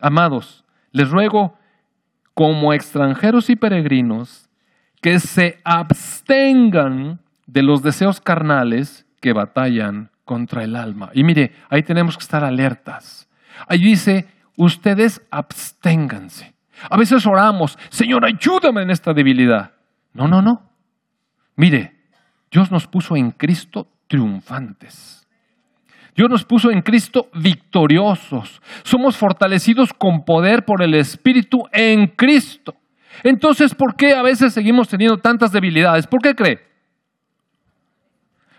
[0.00, 1.58] amados, les ruego
[2.32, 4.48] como extranjeros y peregrinos
[5.02, 11.10] que se abstengan de los deseos carnales que batallan contra el alma.
[11.12, 13.28] Y mire, ahí tenemos que estar alertas.
[13.66, 16.54] Ahí dice, ustedes absténganse.
[16.88, 19.72] A veces oramos, Señor, ayúdame en esta debilidad.
[20.12, 20.73] No, no, no.
[21.56, 21.94] Mire,
[22.50, 25.26] Dios nos puso en Cristo triunfantes.
[26.14, 28.62] Dios nos puso en Cristo victoriosos.
[28.84, 32.76] Somos fortalecidos con poder por el Espíritu en Cristo.
[33.22, 36.06] Entonces, ¿por qué a veces seguimos teniendo tantas debilidades?
[36.06, 36.74] ¿Por qué cree?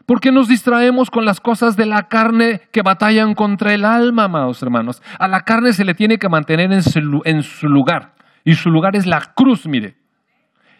[0.06, 4.62] Porque nos distraemos con las cosas de la carne que batallan contra el alma, amados
[4.62, 5.02] hermanos.
[5.18, 8.14] A la carne se le tiene que mantener en su, lugar.
[8.44, 9.96] Y su lugar es la cruz, mire.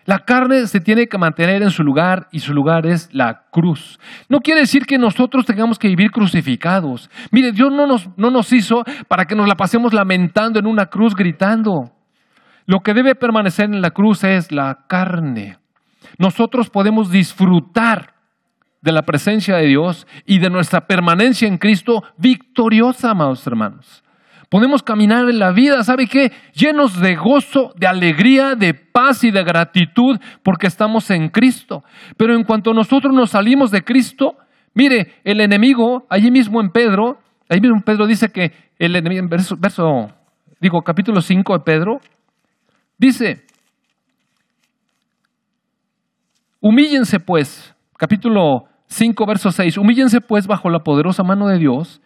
[0.06, 4.00] La carne se tiene que mantener en su lugar y su lugar es la cruz.
[4.30, 7.10] No quiere decir que nosotros tengamos que vivir crucificados.
[7.32, 10.86] Mire, Dios no nos, no nos hizo para que nos la pasemos lamentando en una
[10.86, 11.92] cruz gritando.
[12.68, 15.58] Lo que debe permanecer en la cruz es la carne.
[16.20, 18.14] Nosotros podemos disfrutar
[18.82, 24.05] de la presencia de Dios y de nuestra permanencia en Cristo victoriosa, amados hermanos.
[24.56, 26.32] Podemos caminar en la vida, ¿sabe qué?
[26.54, 31.84] Llenos de gozo, de alegría, de paz y de gratitud porque estamos en Cristo.
[32.16, 34.38] Pero en cuanto nosotros nos salimos de Cristo,
[34.74, 37.18] mire, el enemigo, allí mismo en Pedro,
[37.50, 40.08] ahí mismo Pedro dice que el enemigo, en verso, verso
[40.62, 42.00] digo, capítulo 5 de Pedro,
[42.98, 43.44] dice,
[46.62, 49.78] humíllense pues, capítulo 5, verso 6.
[49.78, 52.02] Humíllense pues bajo la poderosa mano de Dios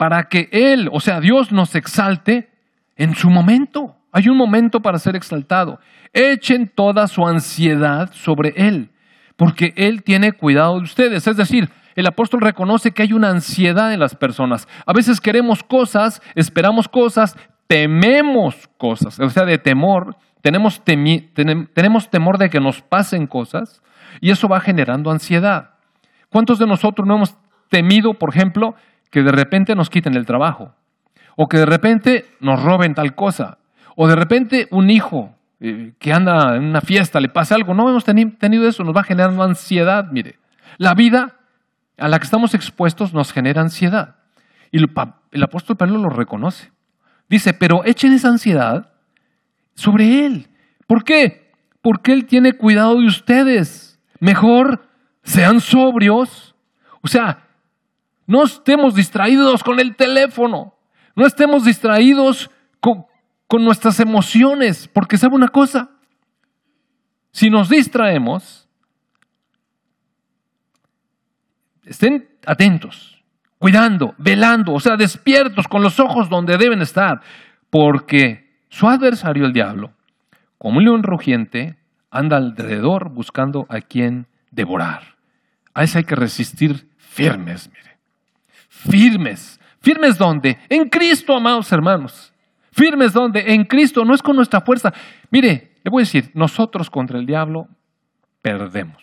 [0.00, 2.48] para que Él, o sea, Dios nos exalte
[2.96, 3.96] en su momento.
[4.12, 5.78] Hay un momento para ser exaltado.
[6.14, 8.88] Echen toda su ansiedad sobre Él,
[9.36, 11.26] porque Él tiene cuidado de ustedes.
[11.26, 14.66] Es decir, el apóstol reconoce que hay una ansiedad en las personas.
[14.86, 17.36] A veces queremos cosas, esperamos cosas,
[17.66, 20.16] tememos cosas, o sea, de temor.
[20.40, 23.82] Tenemos, tenemos temor de que nos pasen cosas
[24.22, 25.72] y eso va generando ansiedad.
[26.30, 27.36] ¿Cuántos de nosotros no hemos
[27.68, 28.74] temido, por ejemplo,
[29.10, 30.74] que de repente nos quiten el trabajo?
[31.36, 33.58] O que de repente nos roben tal cosa.
[33.96, 37.74] O de repente un hijo eh, que anda en una fiesta le pase algo.
[37.74, 40.06] No hemos tenido eso, nos va generando ansiedad.
[40.10, 40.38] Mire,
[40.78, 41.36] la vida
[41.98, 44.16] a la que estamos expuestos nos genera ansiedad.
[44.72, 46.72] Y el apóstol Pablo lo reconoce.
[47.28, 48.92] Dice, pero echen esa ansiedad
[49.74, 50.48] sobre Él.
[50.86, 51.52] ¿Por qué?
[51.82, 54.00] Porque Él tiene cuidado de ustedes.
[54.18, 54.88] Mejor
[55.22, 56.54] sean sobrios.
[57.02, 57.46] O sea,
[58.30, 60.76] no estemos distraídos con el teléfono,
[61.16, 63.06] no estemos distraídos con,
[63.58, 65.90] nuestras emociones, porque sabe una cosa,
[67.32, 68.68] si nos distraemos,
[71.84, 73.20] estén atentos,
[73.58, 77.22] cuidando, velando, o sea, despiertos con los ojos donde deben estar,
[77.68, 79.90] porque su adversario, el diablo,
[80.56, 81.76] como un león rugiente,
[82.12, 85.16] anda alrededor buscando a quien devorar.
[85.74, 87.89] A eso hay que resistir firmes, mire.
[88.88, 89.60] Firmes.
[89.80, 90.58] ¿Firmes dónde?
[90.68, 92.32] En Cristo, amados hermanos.
[92.72, 93.54] ¿Firmes dónde?
[93.54, 94.92] En Cristo, no es con nuestra fuerza.
[95.30, 97.68] Mire, le voy a decir, nosotros contra el diablo
[98.42, 99.02] perdemos.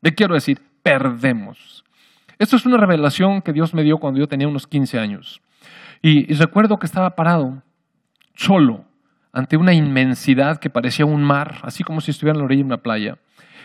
[0.00, 1.84] Le quiero decir, perdemos.
[2.38, 5.42] Esto es una revelación que Dios me dio cuando yo tenía unos 15 años.
[6.00, 7.62] Y, y recuerdo que estaba parado,
[8.34, 8.84] solo,
[9.32, 12.66] ante una inmensidad que parecía un mar, así como si estuviera en la orilla de
[12.66, 13.18] una playa.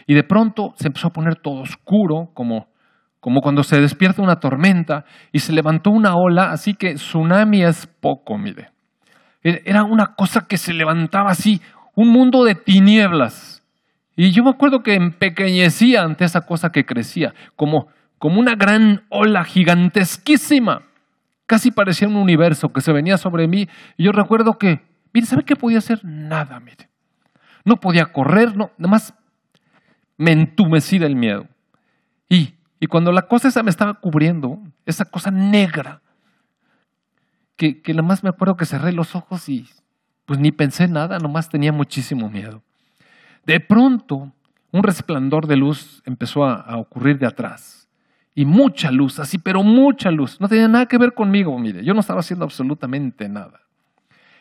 [0.05, 2.67] Y de pronto se empezó a poner todo oscuro, como,
[3.27, 5.03] como cuando se despierta una tormenta,
[5.33, 8.69] y se levantó una ola, así que tsunami es poco, mire.
[9.43, 11.59] E, era una cosa que se levantaba así,
[11.93, 13.65] un mundo de tinieblas.
[14.15, 19.01] Y yo me acuerdo que empequeñecía ante esa cosa que crecía, como, como una gran
[19.09, 20.83] ola gigantesquísima.
[21.47, 23.67] Casi parecía un universo que se venía sobre mí.
[23.97, 24.79] Y yo recuerdo que,
[25.13, 25.99] mire, ¿sabe qué podía hacer?
[26.05, 26.87] Nada, mire.
[27.65, 29.13] no podía correr, no, nada más
[30.15, 31.45] me entumecí del miedo.
[32.29, 36.01] Y, y cuando la cosa esa me estaba cubriendo, esa cosa negra,
[37.55, 39.67] que, que nada más me acuerdo que cerré los ojos y
[40.25, 42.61] pues ni pensé nada, nomás tenía muchísimo miedo.
[43.45, 44.31] De pronto,
[44.71, 47.89] un resplandor de luz empezó a, a, ocurrir de atrás.
[48.35, 50.39] Y mucha luz, así, pero mucha luz.
[50.39, 53.61] No tenía nada que ver conmigo, mire, yo no estaba haciendo absolutamente nada.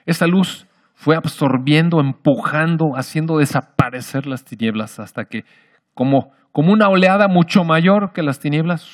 [0.05, 5.45] Esa luz fue absorbiendo, empujando, haciendo desaparecer las tinieblas hasta que,
[5.95, 8.90] como, como una oleada mucho mayor que las tinieblas,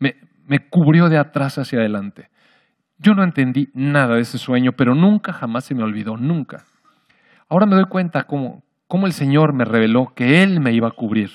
[0.00, 0.16] me,
[0.48, 2.28] me cubrió de atrás hacia adelante.
[2.98, 6.64] Yo no entendí nada de ese sueño, pero nunca, jamás se me olvidó, nunca.
[7.48, 10.90] Ahora me doy cuenta cómo, cómo el Señor me reveló que Él me iba a
[10.90, 11.30] cubrir,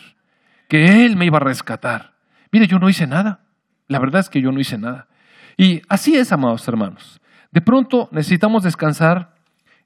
[0.68, 2.12] que Él me iba a rescatar.
[2.52, 3.40] Mire, yo no hice nada.
[3.88, 5.08] La verdad es que yo no hice nada.
[5.56, 7.22] Y así es, amados hermanos.
[7.54, 9.34] De pronto necesitamos descansar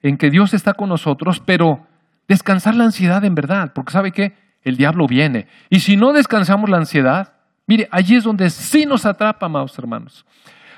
[0.02, 1.86] en que Dios está con nosotros, pero
[2.28, 5.48] descansar la ansiedad en verdad, porque sabe que el diablo viene.
[5.70, 7.34] Y si no descansamos la ansiedad,
[7.68, 10.26] mire, allí es donde sí nos atrapa, amados hermanos.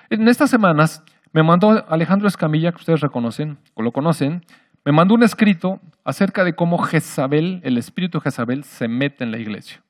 [0.09, 1.03] En estas semanas
[1.33, 4.45] me mandó Alejandro Escamilla, que ustedes reconocen, o lo conocen,
[4.83, 9.37] me mandó un escrito acerca de cómo Jezabel, el espíritu Jezabel, se mete en la
[9.37, 9.81] iglesia.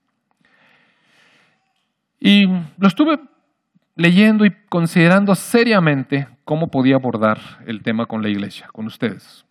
[2.19, 3.19] Y lo estuve
[3.95, 9.45] leyendo y considerando seriamente cómo podía abordar el tema con la iglesia, con ustedes.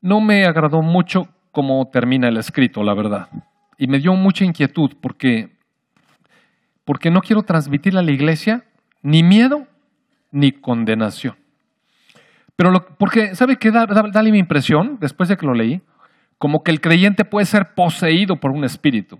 [0.00, 3.28] No me agradó mucho cómo termina el escrito, la verdad.
[3.78, 5.50] Y me dio mucha inquietud porque,
[6.84, 8.64] porque no quiero transmitir a la iglesia
[9.02, 9.66] ni miedo
[10.30, 11.36] ni condenación.
[12.56, 15.80] Pero lo, porque, ¿sabe qué da, da, da mi impresión después de que lo leí?
[16.38, 19.18] Como que el creyente puede ser poseído por un espíritu.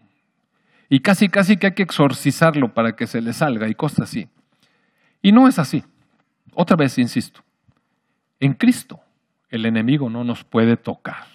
[0.88, 4.28] Y casi, casi que hay que exorcizarlo para que se le salga y cosas así.
[5.22, 5.84] Y no es así.
[6.54, 7.42] Otra vez insisto.
[8.40, 9.00] En Cristo
[9.50, 11.29] el enemigo no nos puede tocar.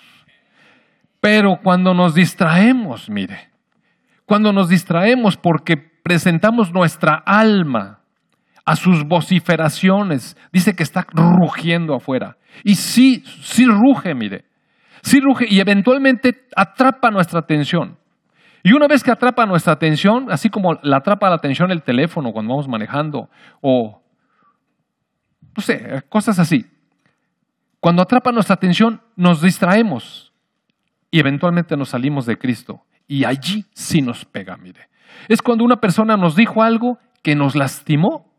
[1.25, 3.49] Pero cuando nos distraemos, mire,
[4.27, 8.01] cuando nos distraemos porque presentamos nuestra alma
[8.63, 12.37] a sus vociferaciones, dice que está rugiendo afuera.
[12.63, 14.45] Y sí, sí ruge, mire.
[15.01, 17.97] Sí ruge y eventualmente atrapa nuestra atención.
[18.61, 22.33] Y una vez que atrapa nuestra atención, así como la atrapa la atención el teléfono
[22.33, 23.99] cuando vamos manejando, o
[25.57, 26.67] no sé, cosas así.
[27.79, 30.24] Cuando atrapa nuestra atención, nos distraemos
[31.15, 32.81] y eventualmente nos salimos de Cristo.
[33.07, 34.89] Y allí sí nos pega, mire.
[35.29, 38.29] Es cuando una persona nos dijo algo que nos lastimó.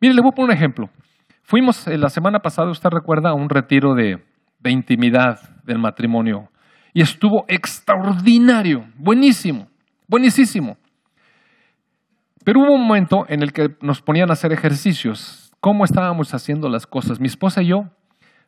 [0.00, 0.90] Mire, le voy a poner un ejemplo.
[1.44, 4.20] Fuimos eh, la semana pasada, usted recuerda, a un retiro de,
[4.58, 6.50] de intimidad del matrimonio
[6.92, 9.68] y estuvo extraordinario, buenísimo,
[10.08, 10.78] buenísimo.
[12.44, 16.68] Pero hubo un momento en el que nos ponían a hacer ejercicios, cómo estábamos haciendo
[16.68, 17.20] las cosas.
[17.20, 17.84] Mi esposa y yo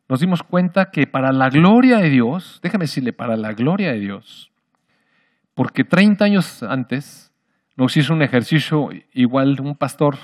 [0.09, 4.01] nos dimos cuenta que para la gloria de Dios, déjame decirle, para la gloria de
[4.01, 4.51] Dios,
[5.55, 7.33] porque 30 años antes
[7.77, 10.17] nos hizo un ejercicio igual un pastor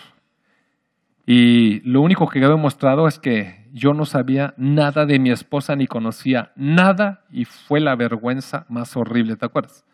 [1.26, 5.74] y lo único que quedó demostrado es que yo no sabía nada de mi esposa
[5.74, 9.84] ni conocía nada y fue la vergüenza más horrible, ¿te acuerdas?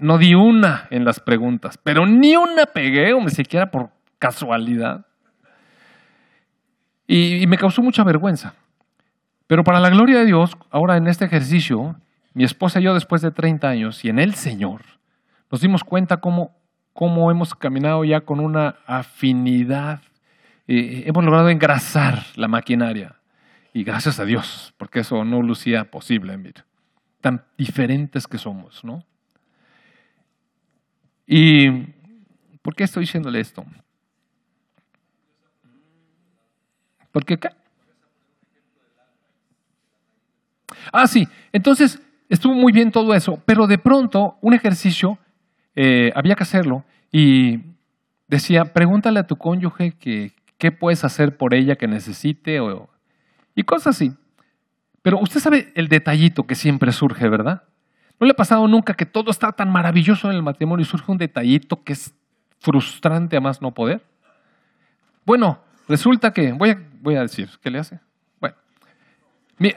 [0.00, 5.06] No di una en las preguntas, pero ni una pegué, o ni siquiera por casualidad.
[7.06, 8.54] Y me causó mucha vergüenza.
[9.54, 11.94] Pero para la gloria de Dios, ahora en este ejercicio,
[12.32, 14.82] mi esposa y yo después de 30 años y en el Señor,
[15.48, 16.58] nos dimos cuenta cómo,
[16.92, 20.00] cómo hemos caminado ya con una afinidad
[20.66, 23.14] eh, hemos logrado engrasar la maquinaria.
[23.72, 26.66] Y gracias a Dios, porque eso no lucía posible, mira.
[27.20, 29.04] Tan diferentes que somos, ¿no?
[31.28, 31.70] ¿Y
[32.60, 33.64] por qué estoy diciéndole esto?
[37.12, 37.50] Porque qué?
[40.92, 41.28] Ah, sí.
[41.52, 45.18] Entonces, estuvo muy bien todo eso, pero de pronto un ejercicio,
[45.74, 47.60] eh, había que hacerlo, y
[48.28, 52.88] decía, pregúntale a tu cónyuge que, qué puedes hacer por ella que necesite o,
[53.54, 54.12] y cosas así.
[55.02, 57.64] Pero usted sabe el detallito que siempre surge, ¿verdad?
[58.18, 61.12] ¿No le ha pasado nunca que todo está tan maravilloso en el matrimonio y surge
[61.12, 62.14] un detallito que es
[62.58, 64.02] frustrante a más no poder?
[65.26, 65.58] Bueno,
[65.88, 68.00] resulta que, voy a, voy a decir, ¿qué le hace?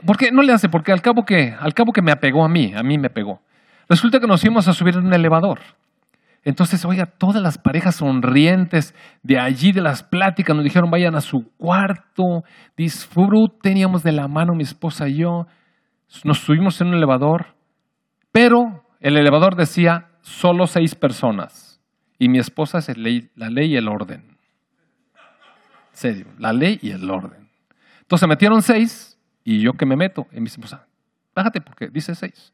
[0.05, 0.69] ¿Por qué no le hace?
[0.69, 3.41] Porque al cabo que, al cabo que me apegó a mí, a mí me pegó.
[3.89, 5.59] Resulta que nos fuimos a subir en un elevador.
[6.43, 11.21] Entonces, oiga, todas las parejas sonrientes de allí, de las pláticas, nos dijeron, vayan a
[11.21, 12.43] su cuarto,
[12.77, 15.45] disfruten, teníamos de la mano mi esposa y yo,
[16.23, 17.55] nos subimos en un elevador,
[18.31, 21.81] pero el elevador decía, solo seis personas,
[22.17, 24.37] y mi esposa es la ley y el orden.
[25.91, 27.49] serio, la ley y el orden.
[28.01, 29.16] Entonces metieron seis,
[29.47, 30.85] y yo que me meto, y mi esposa,
[31.33, 32.51] bájate porque dice seis.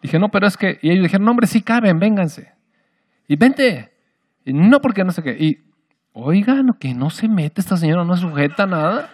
[0.00, 2.52] Dije, no, pero es que, y ellos dijeron, no, hombre, sí caben, vénganse.
[3.26, 3.92] Y vente.
[4.44, 5.32] Y no, porque no sé qué.
[5.32, 5.64] Y,
[6.12, 9.10] oigan, que no se mete esta señora, no sujeta nada.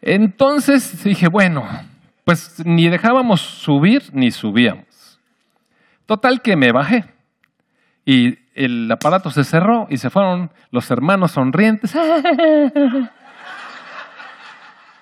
[0.00, 1.66] Entonces dije, bueno,
[2.24, 5.18] pues ni dejábamos subir ni subíamos.
[6.06, 7.06] Total que me bajé.
[8.04, 11.92] Y el aparato se cerró y se fueron los hermanos sonrientes.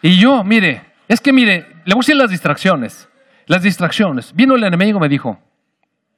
[0.02, 3.08] Y yo, mire, es que mire, le voy a decir las distracciones.
[3.46, 4.34] Las distracciones.
[4.34, 5.38] Vino el enemigo me dijo,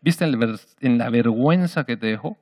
[0.00, 2.36] ¿viste en la vergüenza que te dejó?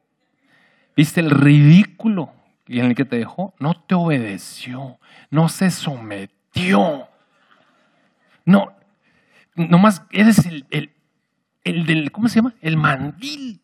[0.97, 2.33] ¿Viste el ridículo
[2.67, 3.55] en el que te dejó?
[3.61, 4.99] No te obedeció,
[5.31, 7.07] no se sometió.
[8.45, 8.73] No,
[9.55, 10.91] nomás eres el, el,
[11.65, 12.55] el del, ¿cómo se llama?
[12.63, 13.61] El mandil.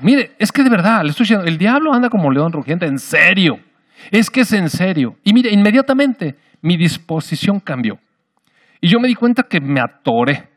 [0.00, 2.98] Mire, es que de verdad, le estoy diciendo, el diablo anda como león rugiente, en
[2.98, 3.58] serio.
[4.10, 5.16] Es que es en serio.
[5.24, 7.98] Y mire, inmediatamente mi disposición cambió.
[8.80, 10.48] Y yo me di cuenta que me atoré.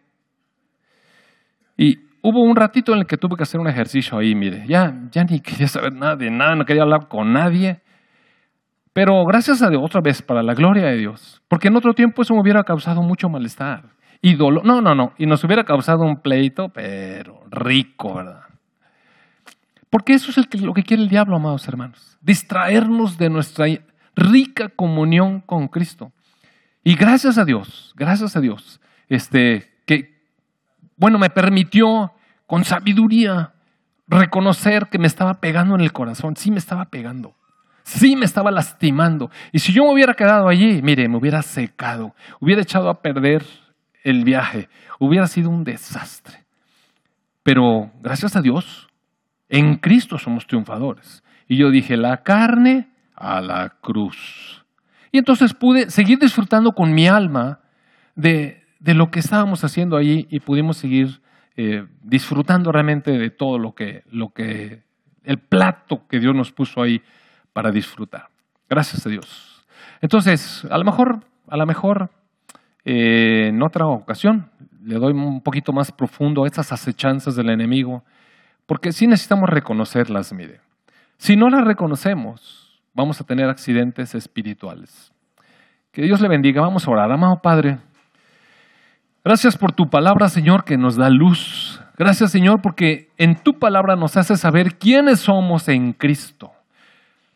[1.77, 4.93] Y hubo un ratito en el que tuve que hacer un ejercicio ahí, mire, ya,
[5.11, 7.81] ya ni quería saber nada de nada, no quería hablar con nadie.
[8.93, 12.21] Pero gracias a Dios, otra vez, para la gloria de Dios, porque en otro tiempo
[12.21, 13.83] eso me hubiera causado mucho malestar
[14.21, 14.65] y dolor.
[14.65, 18.50] No, no, no, y nos hubiera causado un pleito, pero rico, ¿verdad?
[19.91, 22.17] Porque eso es lo que quiere el diablo, amados hermanos.
[22.21, 23.65] Distraernos de nuestra
[24.15, 26.13] rica comunión con Cristo.
[26.81, 28.79] Y gracias a Dios, gracias a Dios,
[29.09, 30.17] este, que,
[30.95, 32.13] bueno, me permitió
[32.47, 33.53] con sabiduría
[34.07, 36.37] reconocer que me estaba pegando en el corazón.
[36.37, 37.35] Sí me estaba pegando.
[37.83, 39.29] Sí me estaba lastimando.
[39.51, 43.43] Y si yo me hubiera quedado allí, mire, me hubiera secado, hubiera echado a perder
[44.03, 44.69] el viaje,
[44.99, 46.45] hubiera sido un desastre.
[47.43, 48.87] Pero gracias a Dios,
[49.51, 51.23] en Cristo somos triunfadores.
[51.47, 54.65] Y yo dije, la carne a la cruz.
[55.11, 57.59] Y entonces pude seguir disfrutando con mi alma
[58.15, 61.21] de, lo que estábamos haciendo allí y pudimos seguir
[61.57, 64.83] eh, disfrutando realmente de todo lo que, lo que,
[65.25, 67.01] el plato que Dios nos puso ahí
[67.51, 68.29] para disfrutar.
[68.69, 69.65] Gracias a Dios.
[69.99, 72.09] Entonces, a lo mejor, a lo mejor
[72.85, 74.49] eh, en otra ocasión
[74.81, 78.05] le doy un poquito más profundo a estas acechanzas del enemigo
[78.71, 80.61] porque sí necesitamos reconocerlas, mire.
[81.17, 85.11] Si no las reconocemos, vamos a tener accidentes espirituales.
[85.91, 86.61] Que Dios le bendiga.
[86.61, 87.11] Vamos a orar.
[87.11, 87.79] Amado Padre,
[89.25, 91.81] gracias por tu palabra, Señor, que nos da luz.
[91.97, 96.53] Gracias, Señor, porque en tu palabra nos hace saber quiénes somos en Cristo.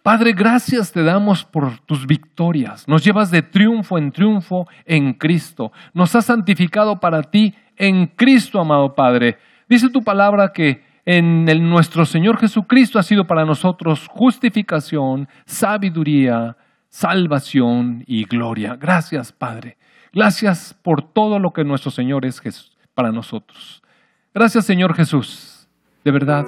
[0.04, 2.88] Padre, gracias te damos por tus victorias.
[2.88, 5.74] Nos llevas de triunfo en triunfo en Cristo.
[5.94, 9.38] Nos has santificado para ti en Cristo, amado Padre.
[9.68, 16.58] Dice tu palabra que en el, nuestro Señor Jesucristo ha sido para nosotros justificación, sabiduría,
[16.90, 18.76] salvación y gloria.
[18.76, 19.78] Gracias, Padre.
[20.12, 22.42] Gracias por todo lo que nuestro Señor es
[22.94, 23.84] para nosotros.
[24.34, 25.68] Gracias, Señor Jesús.
[26.04, 26.46] De verdad,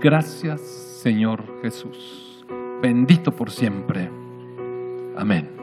[0.00, 0.60] gracias,
[1.02, 2.44] Señor Jesús.
[2.80, 4.10] Bendito por siempre.
[5.16, 5.57] Amén.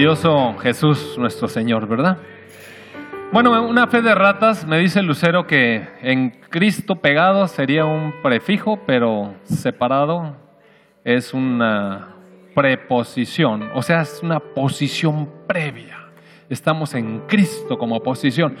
[0.00, 2.16] Maravilloso Jesús nuestro Señor, ¿verdad?
[3.32, 8.80] Bueno, una fe de ratas, me dice Lucero que en Cristo pegado sería un prefijo,
[8.86, 10.38] pero separado
[11.04, 12.14] es una
[12.54, 15.98] preposición, o sea, es una posición previa.
[16.48, 18.56] Estamos en Cristo como posición.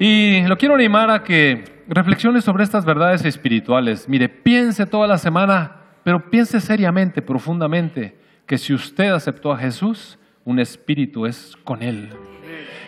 [0.00, 4.08] Y lo quiero animar a que reflexione sobre estas verdades espirituales.
[4.08, 10.18] Mire, piense toda la semana, pero piense seriamente, profundamente, que si usted aceptó a Jesús,
[10.44, 12.10] un espíritu es con Él.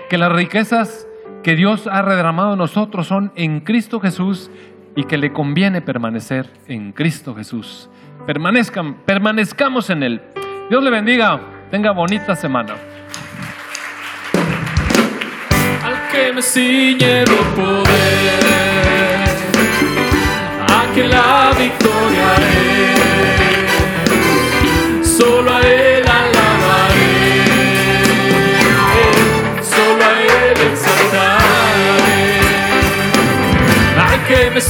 [0.09, 1.07] Que las riquezas
[1.43, 4.51] que Dios ha derramado en nosotros son en Cristo Jesús
[4.95, 7.89] y que le conviene permanecer en Cristo Jesús.
[8.27, 10.21] Permanezcan, permanezcamos en Él.
[10.69, 11.41] Dios le bendiga.
[11.71, 12.75] Tenga bonita semana.
[15.85, 17.25] Al que me ciñe de
[17.57, 18.47] poder,
[20.69, 21.53] a la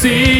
[0.06, 0.35] see